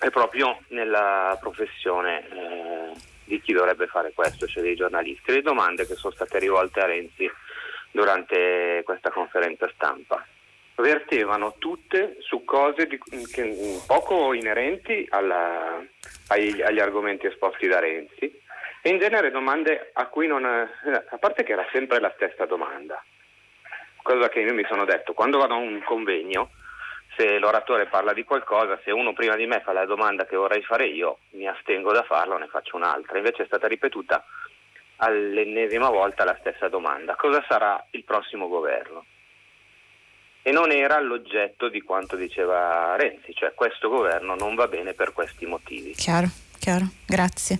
[0.00, 5.30] è proprio nella professione eh, di chi dovrebbe fare questo, cioè dei giornalisti.
[5.30, 7.30] Le domande che sono state rivolte a Renzi
[7.92, 10.26] durante questa conferenza stampa
[10.76, 12.98] vertevano tutte su cose di-
[13.32, 15.82] che- poco inerenti alla-
[16.28, 18.40] ai- agli argomenti esposti da Renzi
[18.82, 20.44] e in genere domande a cui non...
[20.44, 23.02] a parte che era sempre la stessa domanda,
[24.02, 26.50] cosa che io mi sono detto, quando vado a un convegno,
[27.16, 30.62] se l'oratore parla di qualcosa, se uno prima di me fa la domanda che vorrei
[30.62, 33.16] fare io, mi astengo da farla, ne faccio un'altra.
[33.16, 34.22] Invece è stata ripetuta
[34.96, 37.16] all'ennesima volta la stessa domanda.
[37.16, 39.06] Cosa sarà il prossimo governo?
[40.46, 45.12] E non era l'oggetto di quanto diceva Renzi, cioè questo governo non va bene per
[45.12, 45.90] questi motivi.
[45.90, 46.28] Chiaro,
[46.60, 47.58] chiaro, grazie.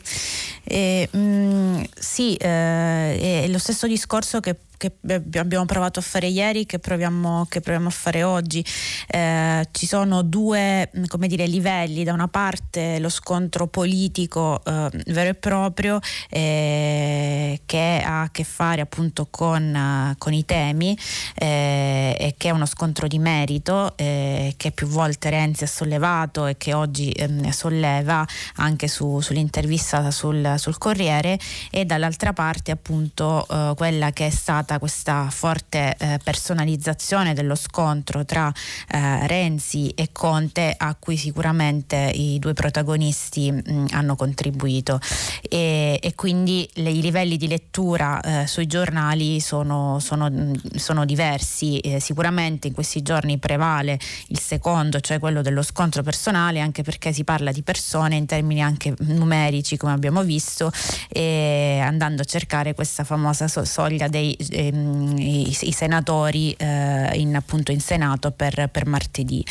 [0.63, 4.93] E, mm, sì, eh, è lo stesso discorso che, che
[5.39, 8.65] abbiamo provato a fare ieri, che proviamo, che proviamo a fare oggi.
[9.07, 15.31] Eh, ci sono due mm, dire, livelli, da una parte lo scontro politico eh, vero
[15.31, 15.99] e proprio
[16.29, 20.97] eh, che ha a che fare appunto con, eh, con i temi
[21.35, 26.47] eh, e che è uno scontro di merito eh, che più volte Renzi ha sollevato
[26.47, 28.27] e che oggi ehm, solleva
[28.57, 31.39] anche su- sull'intervista sul, sul Corriere
[31.71, 33.47] e dall'altra parte appunto
[33.77, 38.53] quella che è stata questa forte eh, personalizzazione dello scontro tra
[38.89, 45.01] eh, Renzi e Conte a cui sicuramente i due protagonisti mh, hanno contribuito.
[45.49, 50.31] E, e quindi le- i livelli di lettura eh, sui giornali sono, sono,
[50.75, 51.81] sono diversi.
[51.99, 53.99] Sicuramente in questi giorni prevale
[54.29, 58.63] il secondo cioè quello dello scontro personale anche perché si parla di persone in termini
[58.63, 60.71] anche numerici come abbiamo visto
[61.09, 67.37] e andando a cercare questa famosa so- soglia dei ehm, i, i senatori eh, in,
[67.37, 69.45] appunto in Senato per, per martedì.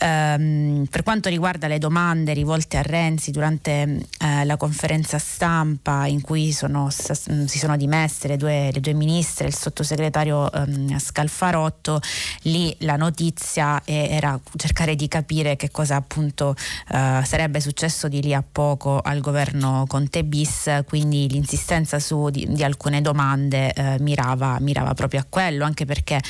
[0.00, 6.20] Ehm, per quanto riguarda le domande rivolte a Renzi durante eh, la conferenza stampa in
[6.20, 12.00] cui sono, s- si sono dimesse le due, le due ministre il sottosegretario ehm, Scalfarotto,
[12.42, 16.54] lì la notizia era cercare di capire che cosa appunto
[16.90, 22.46] eh, sarebbe successo di lì a poco al governo Conte bis, quindi l'insistenza su di,
[22.48, 26.20] di alcune domande eh, mirava, mirava proprio a quello, anche perché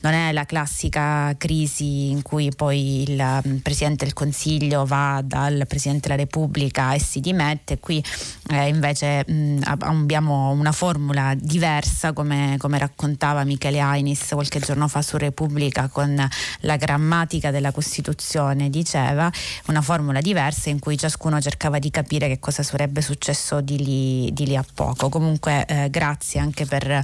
[0.00, 5.64] non è la classica crisi in cui poi il mm, Presidente del Consiglio va dal
[5.66, 8.02] Presidente della Repubblica e si dimette, qui
[8.50, 14.88] eh, invece mh, ab- abbiamo una formula diversa come, come raccontava Michele Ainis qualche giorno
[14.88, 16.28] fa su Repubblica con
[16.60, 19.30] la grammatica della Costituzione, diceva
[19.66, 24.32] una formula diversa in cui ciascuno cercava di capire che cosa sarebbe successo di lì,
[24.32, 25.08] di lì a poco.
[25.08, 27.02] Comunque eh, grazie anche per,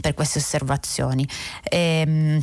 [0.00, 1.26] per queste osservazioni.
[1.62, 2.40] Ehm,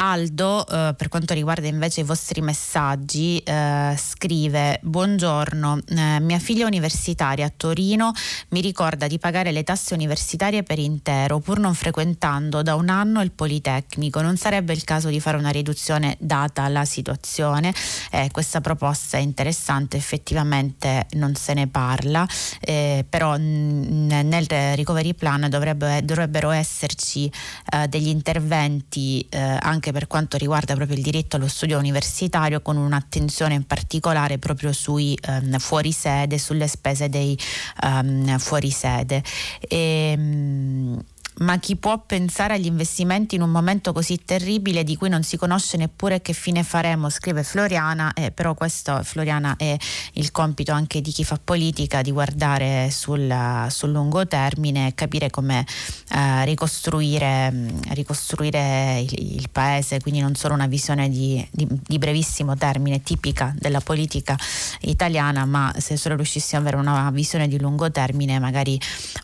[0.00, 6.66] Aldo, eh, per quanto riguarda invece i vostri messaggi, eh, scrive: Buongiorno, eh, mia figlia
[6.66, 8.12] universitaria a Torino
[8.50, 13.22] mi ricorda di pagare le tasse universitarie per intero, pur non frequentando da un anno
[13.22, 14.20] il Politecnico.
[14.20, 17.74] Non sarebbe il caso di fare una riduzione data la situazione?
[18.12, 22.24] Eh, questa proposta è interessante, effettivamente non se ne parla,
[22.60, 27.28] eh, però n- nel recovery plan dovrebbe, dovrebbero esserci
[27.72, 32.76] eh, degli interventi anche anche per quanto riguarda proprio il diritto allo studio universitario con
[32.76, 37.38] un'attenzione in particolare proprio sui um, fuorisede, sulle spese dei
[37.82, 39.22] um, fuorisede.
[39.60, 41.02] E, um,
[41.38, 45.36] ma chi può pensare agli investimenti in un momento così terribile di cui non si
[45.36, 49.76] conosce neppure che fine faremo, scrive Floriana, eh, però questo Floriana è
[50.14, 55.30] il compito anche di chi fa politica di guardare sul, sul lungo termine e capire
[55.30, 55.64] come
[56.10, 57.52] eh, ricostruire,
[57.90, 63.54] ricostruire il, il, paese, quindi non solo una visione di, di, di, brevissimo termine tipica
[63.56, 64.36] della politica
[64.80, 68.78] italiana, ma se solo riuscissimo ad avere una visione di lungo termine magari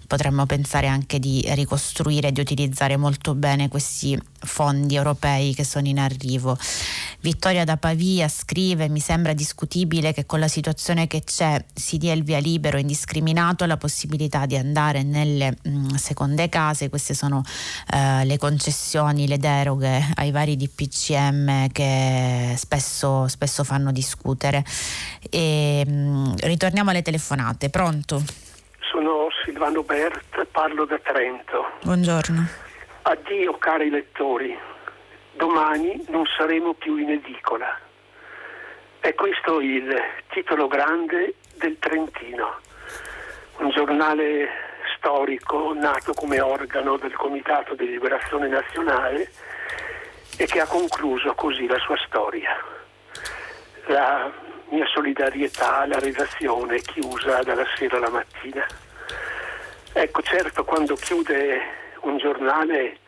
[0.06, 5.64] potremmo pensare anche di ricostruire costruire e di utilizzare molto bene questi fondi europei che
[5.64, 6.56] sono in arrivo.
[7.20, 12.12] Vittoria da Pavia scrive: Mi sembra discutibile che con la situazione che c'è si dia
[12.12, 16.90] il via libero indiscriminato alla possibilità di andare nelle mh, mm, seconde case.
[16.90, 17.42] Queste sono
[17.92, 24.64] eh, le concessioni, le deroghe ai vari DPCM che spesso, spesso fanno discutere.
[25.30, 27.70] E, mh, mm, ritorniamo alle telefonate.
[27.70, 28.43] Pronto?
[29.44, 31.72] Silvano Bert, parlo da Trento.
[31.82, 32.48] Buongiorno.
[33.02, 34.58] Addio cari lettori,
[35.32, 37.78] domani non saremo più in edicola.
[39.00, 39.94] È questo il
[40.28, 42.56] titolo grande del Trentino,
[43.58, 44.48] un giornale
[44.96, 49.30] storico nato come organo del Comitato di Liberazione Nazionale
[50.38, 52.56] e che ha concluso così la sua storia.
[53.88, 54.32] La
[54.70, 58.66] mia solidarietà alla redazione chiusa dalla sera alla mattina.
[59.96, 61.60] Ecco, certo, quando chiude
[62.00, 62.98] un giornale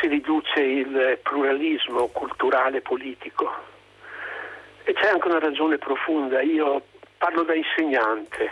[0.00, 3.52] si riduce il pluralismo culturale politico
[4.84, 6.40] e c'è anche una ragione profonda.
[6.40, 6.86] Io
[7.18, 8.50] parlo da insegnante.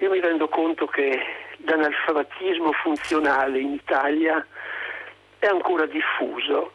[0.00, 1.18] Io mi rendo conto che
[1.64, 4.46] l'analfabetismo funzionale in Italia
[5.38, 6.72] è ancora diffuso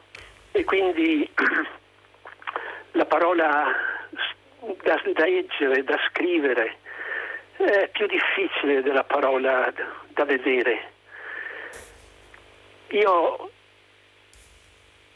[0.52, 1.30] e quindi
[2.94, 3.72] la parola
[4.82, 6.78] da, da leggere, da scrivere,
[7.66, 9.72] è più difficile della parola
[10.08, 10.92] da, vedere.
[12.90, 13.50] Io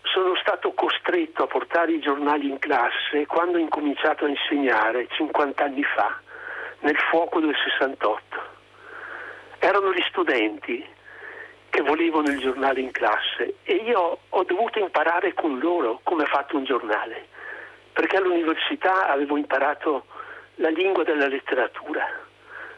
[0.04, 5.64] sono stato costretto a portare i giornali in classe quando ho incominciato a insegnare 50
[5.64, 6.20] anni fa,
[6.80, 8.52] nel fuoco del 68.
[9.60, 10.86] Erano gli studenti
[11.70, 16.28] che volevano il giornale in classe e io ho dovuto imparare con loro come è
[16.28, 17.32] fatto un giornale
[17.94, 20.06] perché all'università avevo imparato
[20.56, 22.06] la lingua della letteratura,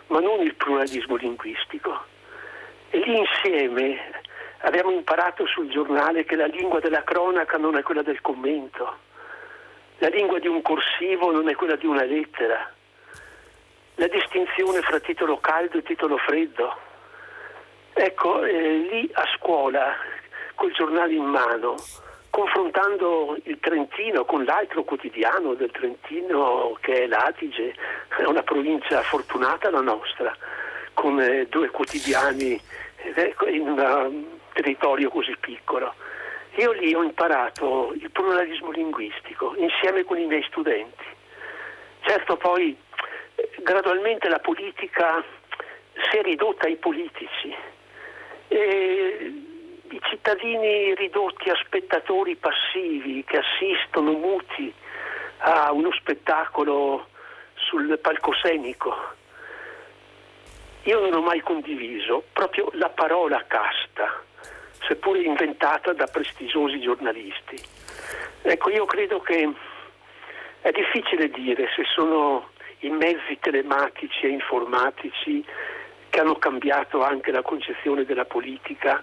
[0.08, 2.04] ma non il pluralismo linguistico.
[2.90, 4.22] E lì insieme
[4.60, 8.98] abbiamo imparato sul giornale che la lingua della cronaca non è quella del commento,
[9.98, 12.72] la lingua di un corsivo non è quella di una lettera,
[13.96, 16.84] la distinzione fra titolo caldo e titolo freddo.
[17.94, 19.96] Ecco, eh, lì a scuola,
[20.56, 21.76] col giornale in mano,
[22.36, 27.74] confrontando il Trentino con l'altro quotidiano del Trentino che è l'Adige,
[28.10, 30.36] è una provincia fortunata la nostra,
[30.94, 32.60] con eh, due quotidiani
[33.16, 35.94] eh, in un territorio così piccolo.
[36.56, 41.06] Io lì ho imparato il pluralismo linguistico insieme con i miei studenti.
[42.02, 42.76] Certo poi
[43.36, 45.24] eh, gradualmente la politica
[45.94, 47.56] si è ridotta ai politici.
[48.50, 49.45] E
[49.96, 54.74] i cittadini ridotti a spettatori passivi che assistono muti
[55.38, 57.08] a uno spettacolo
[57.54, 58.94] sul palcoscenico.
[60.84, 64.22] Io non ho mai condiviso proprio la parola casta,
[64.86, 67.58] seppure inventata da prestigiosi giornalisti.
[68.42, 69.50] Ecco, io credo che
[70.60, 72.50] è difficile dire se sono
[72.80, 75.44] i mezzi telematici e informatici
[76.10, 79.02] che hanno cambiato anche la concezione della politica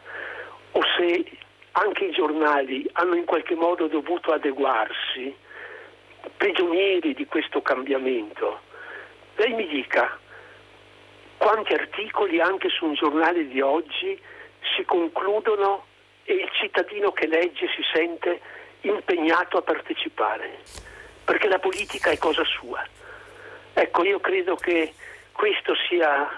[0.73, 1.25] o se
[1.73, 5.35] anche i giornali hanno in qualche modo dovuto adeguarsi,
[6.37, 8.61] prigionieri di questo cambiamento.
[9.37, 10.19] Lei mi dica
[11.37, 14.21] quanti articoli anche su un giornale di oggi
[14.77, 15.87] si concludono
[16.25, 18.41] e il cittadino che legge si sente
[18.83, 20.61] impegnato a partecipare,
[21.25, 22.85] perché la politica è cosa sua.
[23.75, 24.93] Ecco, io credo che
[25.33, 26.29] questa sia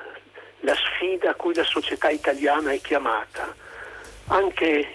[0.61, 3.63] la sfida a cui la società italiana è chiamata
[4.29, 4.89] anche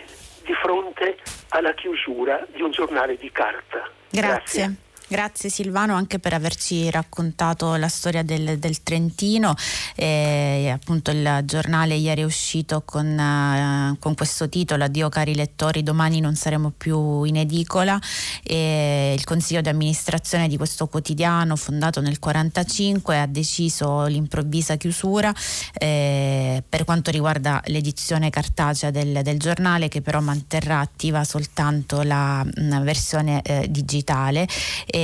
[0.43, 1.17] di fronte
[1.49, 3.89] alla chiusura di un giornale di carta.
[4.09, 4.63] Grazie.
[4.63, 4.75] Grazie.
[5.11, 9.55] Grazie Silvano anche per averci raccontato la storia del, del Trentino.
[9.95, 15.81] Eh, appunto il giornale ieri è uscito con, uh, con, questo titolo Addio cari lettori,
[15.81, 17.99] domani non saremo più in edicola.
[18.43, 25.33] E il consiglio di amministrazione di questo quotidiano fondato nel 1945 ha deciso l'improvvisa chiusura
[25.73, 32.43] eh, per quanto riguarda l'edizione cartacea del, del, giornale che però manterrà attiva soltanto la
[32.43, 34.47] mh, versione eh, digitale
[34.85, 34.97] e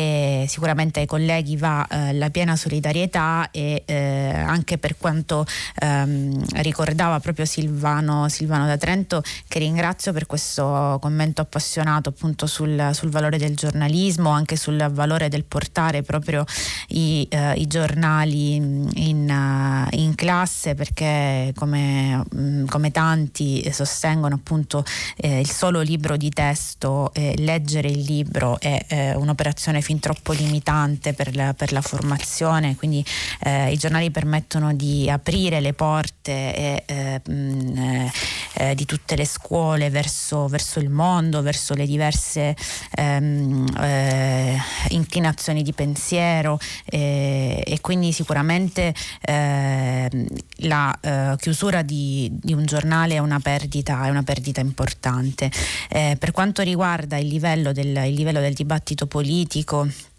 [0.47, 5.45] sicuramente ai colleghi va eh, la piena solidarietà e eh, anche per quanto
[5.79, 12.89] ehm, ricordava proprio Silvano, Silvano, da Trento che ringrazio per questo commento appassionato appunto sul,
[12.93, 16.45] sul valore del giornalismo, anche sul valore del portare proprio
[16.89, 24.83] i, eh, i giornali in, in, classe perché come, mm, come tanti sostengono appunto
[25.17, 31.13] eh, il solo libro di testo, leggere il libro è eh, un'operazione fin troppo limitante
[31.13, 33.05] per la, per la formazione, quindi
[33.41, 38.11] eh, i giornali permettono di aprire le porte e, eh, mh,
[38.53, 42.55] eh, di tutte le scuole verso, verso, il mondo, verso le diverse
[42.95, 44.57] ehm, eh,
[44.89, 50.25] inclinazioni di pensiero e quindi sicuramente ehm,
[50.59, 55.51] la chiusura di, di, un giornale è una perdita, è una perdita importante.
[55.89, 60.14] per quanto riguarda il livello del, il livello del dibattito politico, México.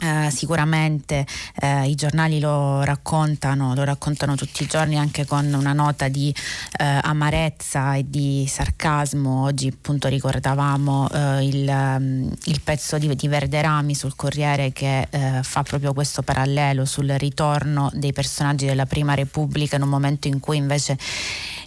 [0.00, 1.26] Eh, sicuramente
[1.60, 6.32] eh, i giornali lo raccontano, lo raccontano tutti i giorni anche con una nota di
[6.78, 9.42] eh, amarezza e di sarcasmo.
[9.42, 11.08] Oggi appunto ricordavamo
[11.40, 15.08] il, um, il, pezzo di, di, Verderami sul Corriere che
[15.42, 20.38] fa proprio questo parallelo sul ritorno dei personaggi della Prima Repubblica in un momento in
[20.40, 20.96] cui invece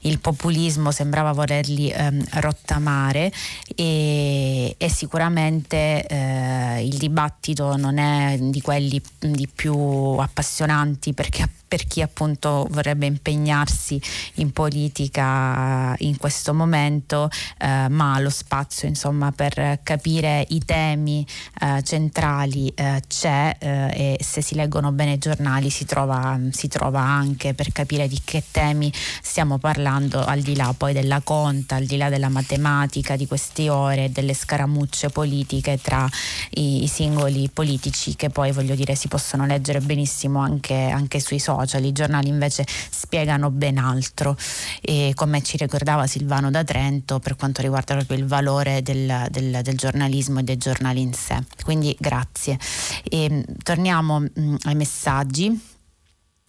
[0.01, 3.31] il populismo sembrava volerli ehm, rottamare
[3.75, 12.01] e, e sicuramente il dibattito non è di quelli di più appassionanti perché per chi
[12.01, 14.01] appunto vorrebbe impegnarsi
[14.35, 21.25] in politica in questo momento, eh, ma lo spazio insomma per capire i temi
[21.61, 26.67] eh, centrali eh, c'è eh, e se si leggono bene i giornali si trova, si
[26.67, 28.91] trova anche per capire di che temi
[29.21, 33.69] stiamo parlando al di là poi della conta, al di là della matematica di queste
[33.69, 36.05] ore, delle scaramucce politiche tra
[36.55, 41.39] i, i singoli politici che poi voglio dire si possono leggere benissimo anche, anche sui
[41.39, 44.35] social social, i giornali invece spiegano ben altro
[44.81, 49.59] e come ci ricordava Silvano da Trento per quanto riguarda proprio il valore del, del,
[49.61, 51.43] del giornalismo e dei giornali in sé.
[51.63, 52.57] Quindi grazie.
[53.03, 55.69] E, mm, torniamo mh, mm, ai messaggi.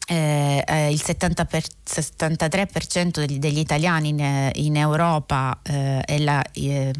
[0.04, 6.42] Eh, eh, il 70 per, 73% degli, degli italiani in, in Europa eh, è la
[6.52, 6.92] eh,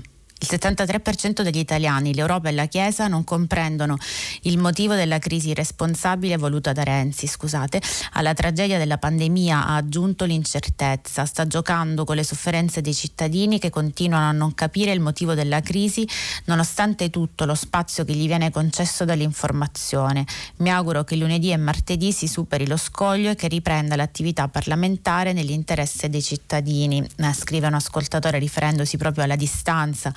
[0.43, 3.97] il 73% degli italiani, l'Europa e la Chiesa non comprendono
[4.43, 7.28] il motivo della crisi responsabile voluta da Renzi.
[7.28, 7.81] Scusate.
[8.14, 11.27] Alla tragedia della pandemia ha aggiunto l'incertezza.
[11.27, 15.60] Sta giocando con le sofferenze dei cittadini che continuano a non capire il motivo della
[15.60, 16.06] crisi,
[16.47, 20.27] nonostante tutto lo spazio che gli viene concesso dall'informazione.
[20.56, 25.32] Mi auguro che lunedì e martedì si superi lo scoglio e che riprenda l'attività parlamentare
[25.32, 27.06] nell'interesse dei cittadini.
[27.16, 30.12] Eh, scrive un ascoltatore riferendosi proprio alla distanza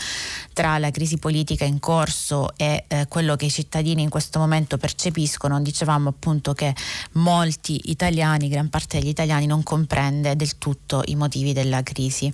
[0.54, 4.78] tra la crisi politica in corso e eh, quello che i cittadini in questo momento
[4.78, 6.74] percepiscono, dicevamo appunto che
[7.14, 12.32] molti italiani, gran parte degli italiani non comprende del tutto i motivi della crisi.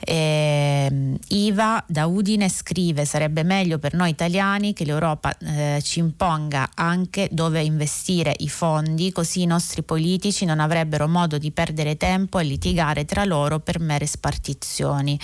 [0.00, 6.70] Eh, Iva da Udine scrive sarebbe meglio per noi italiani che l'Europa eh, ci imponga
[6.74, 12.38] anche dove investire i fondi, così i nostri politici non avrebbero modo di perdere tempo
[12.38, 15.18] e litigare tra loro per mere spartizioni.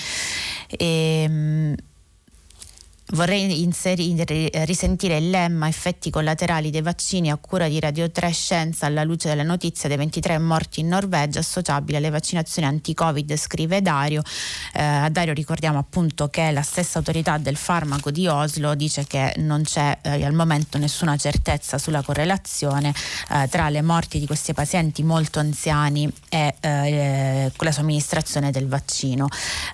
[0.69, 1.75] E, ehm,
[3.13, 8.87] Vorrei inserire, risentire il lemma effetti collaterali dei vaccini a cura di Radio 3 Scienza
[8.87, 14.23] alla luce della notizia dei 23 morti in Norvegia associabili alle vaccinazioni anti-Covid, scrive Dario.
[14.73, 19.35] Eh, a Dario ricordiamo appunto che la stessa autorità del farmaco di Oslo dice che
[19.39, 22.95] non c'è eh, al momento nessuna certezza sulla correlazione
[23.31, 29.27] eh, tra le morti di questi pazienti molto anziani e eh, la somministrazione del vaccino.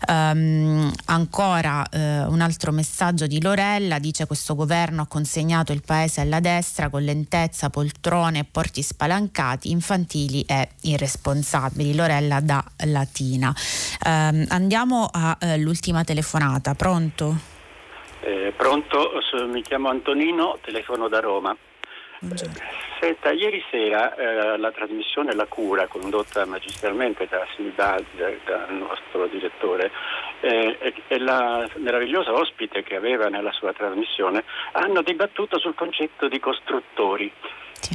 [0.09, 6.21] Um, ancora eh, un altro messaggio di Lorella dice questo governo ha consegnato il paese
[6.21, 11.95] alla destra con lentezza, poltrone e porti spalancati, infantili e irresponsabili.
[11.95, 13.55] Lorella da Latina.
[14.05, 16.75] Um, andiamo all'ultima eh, telefonata.
[16.75, 17.37] Pronto?
[18.21, 19.11] Eh, pronto,
[19.49, 21.57] mi chiamo Antonino, telefono da Roma.
[22.99, 29.91] Senta, ieri sera eh, la trasmissione La Cura, condotta magistralmente da Silvaldi, dal nostro direttore,
[30.41, 36.41] eh, e la meravigliosa ospite che aveva nella sua trasmissione hanno dibattuto sul concetto di
[36.41, 37.31] costruttori.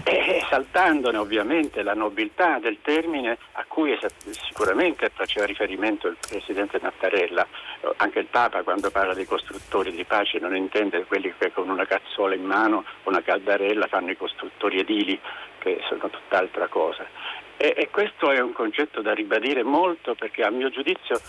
[0.04, 3.98] E esaltandone ovviamente la nobiltà del termine a cui
[4.48, 7.46] sicuramente faceva riferimento il Presidente Mattarella,
[7.98, 11.86] anche il Papa quando parla di costruttori di pace non intende quelli che con una
[11.86, 15.20] cazzola in mano una caldarella fanno i costruttori edili,
[15.60, 17.06] che sono tutt'altra cosa.
[17.58, 21.20] E, e questo è un concetto da ribadire molto perché a mio giudizio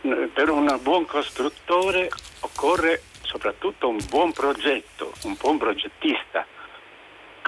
[0.00, 2.08] per un buon costruttore
[2.40, 6.44] occorre soprattutto un buon progetto, un buon progettista.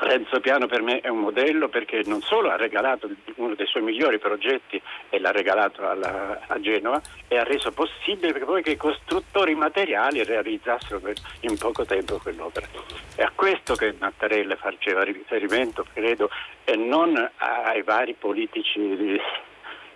[0.03, 3.85] Renzo Piano per me è un modello perché non solo ha regalato uno dei suoi
[3.85, 8.77] migliori progetti e l'ha regalato alla, a Genova e ha reso possibile poi che i
[8.77, 11.01] costruttori materiali realizzassero
[11.41, 12.67] in poco tempo quell'opera.
[13.15, 16.29] È a questo che Mattarella faceva riferimento, credo,
[16.65, 19.21] e non ai vari politici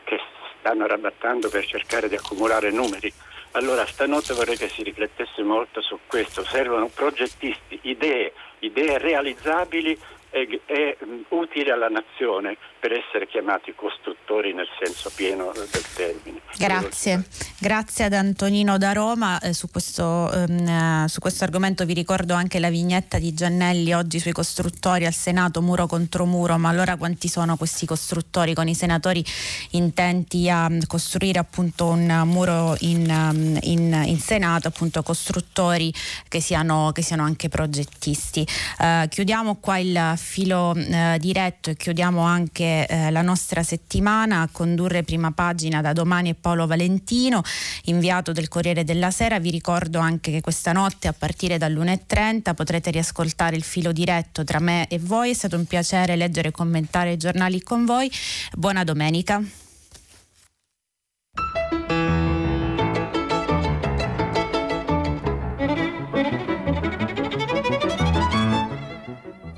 [0.05, 0.21] che
[0.61, 3.13] stanno arrabattando per cercare di accumulare numeri.
[3.53, 9.99] Allora stanotte vorrei che si riflettesse molto su questo, servono progettisti, idee, idee realizzabili
[10.31, 16.41] e, e um, utili alla nazione per essere chiamati costruttori nel senso pieno del termine.
[16.59, 17.25] Grazie,
[17.59, 19.41] grazie ad Antonino da Roma.
[19.41, 24.19] Eh, su, questo, ehm, su, questo, argomento vi ricordo anche la vignetta di Giannelli oggi
[24.19, 28.75] sui costruttori al Senato, muro contro muro, ma allora quanti sono questi costruttori con i
[28.75, 29.25] senatori
[29.73, 35.93] intenti a costruire appunto un muro in, ehm, in, in Senato, appunto costruttori
[36.29, 38.47] che siano, che siano anche progettisti.
[38.79, 44.49] Eh, chiudiamo qua il filo eh, diretto e chiudiamo anche eh, la nostra settimana a
[44.51, 47.43] condurre prima pagina da domani è Paolo Valentino,
[47.85, 49.39] inviato del Corriere della Sera.
[49.39, 54.59] Vi ricordo anche che questa notte a partire dall'1.30 potrete riascoltare il filo diretto tra
[54.59, 55.31] me e voi.
[55.31, 58.11] È stato un piacere leggere e commentare i giornali con voi.
[58.53, 59.43] Buona domenica.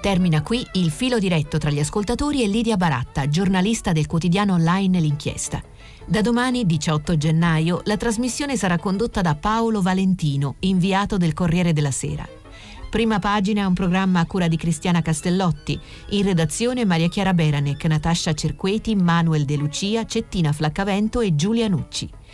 [0.00, 5.00] Termina qui il filo diretto tra gli ascoltatori e Lidia Baratta, giornalista del quotidiano online
[5.00, 5.60] L'Inchiesta.
[6.06, 11.90] Da domani, 18 gennaio, la trasmissione sarà condotta da Paolo Valentino, inviato del Corriere della
[11.90, 12.26] Sera.
[12.88, 15.78] Prima pagina un programma a cura di Cristiana Castellotti.
[16.10, 22.08] In redazione Maria Chiara Beranec, Natascia Cerqueti, Manuel De Lucia, Cettina Flaccavento e Giulia Nucci.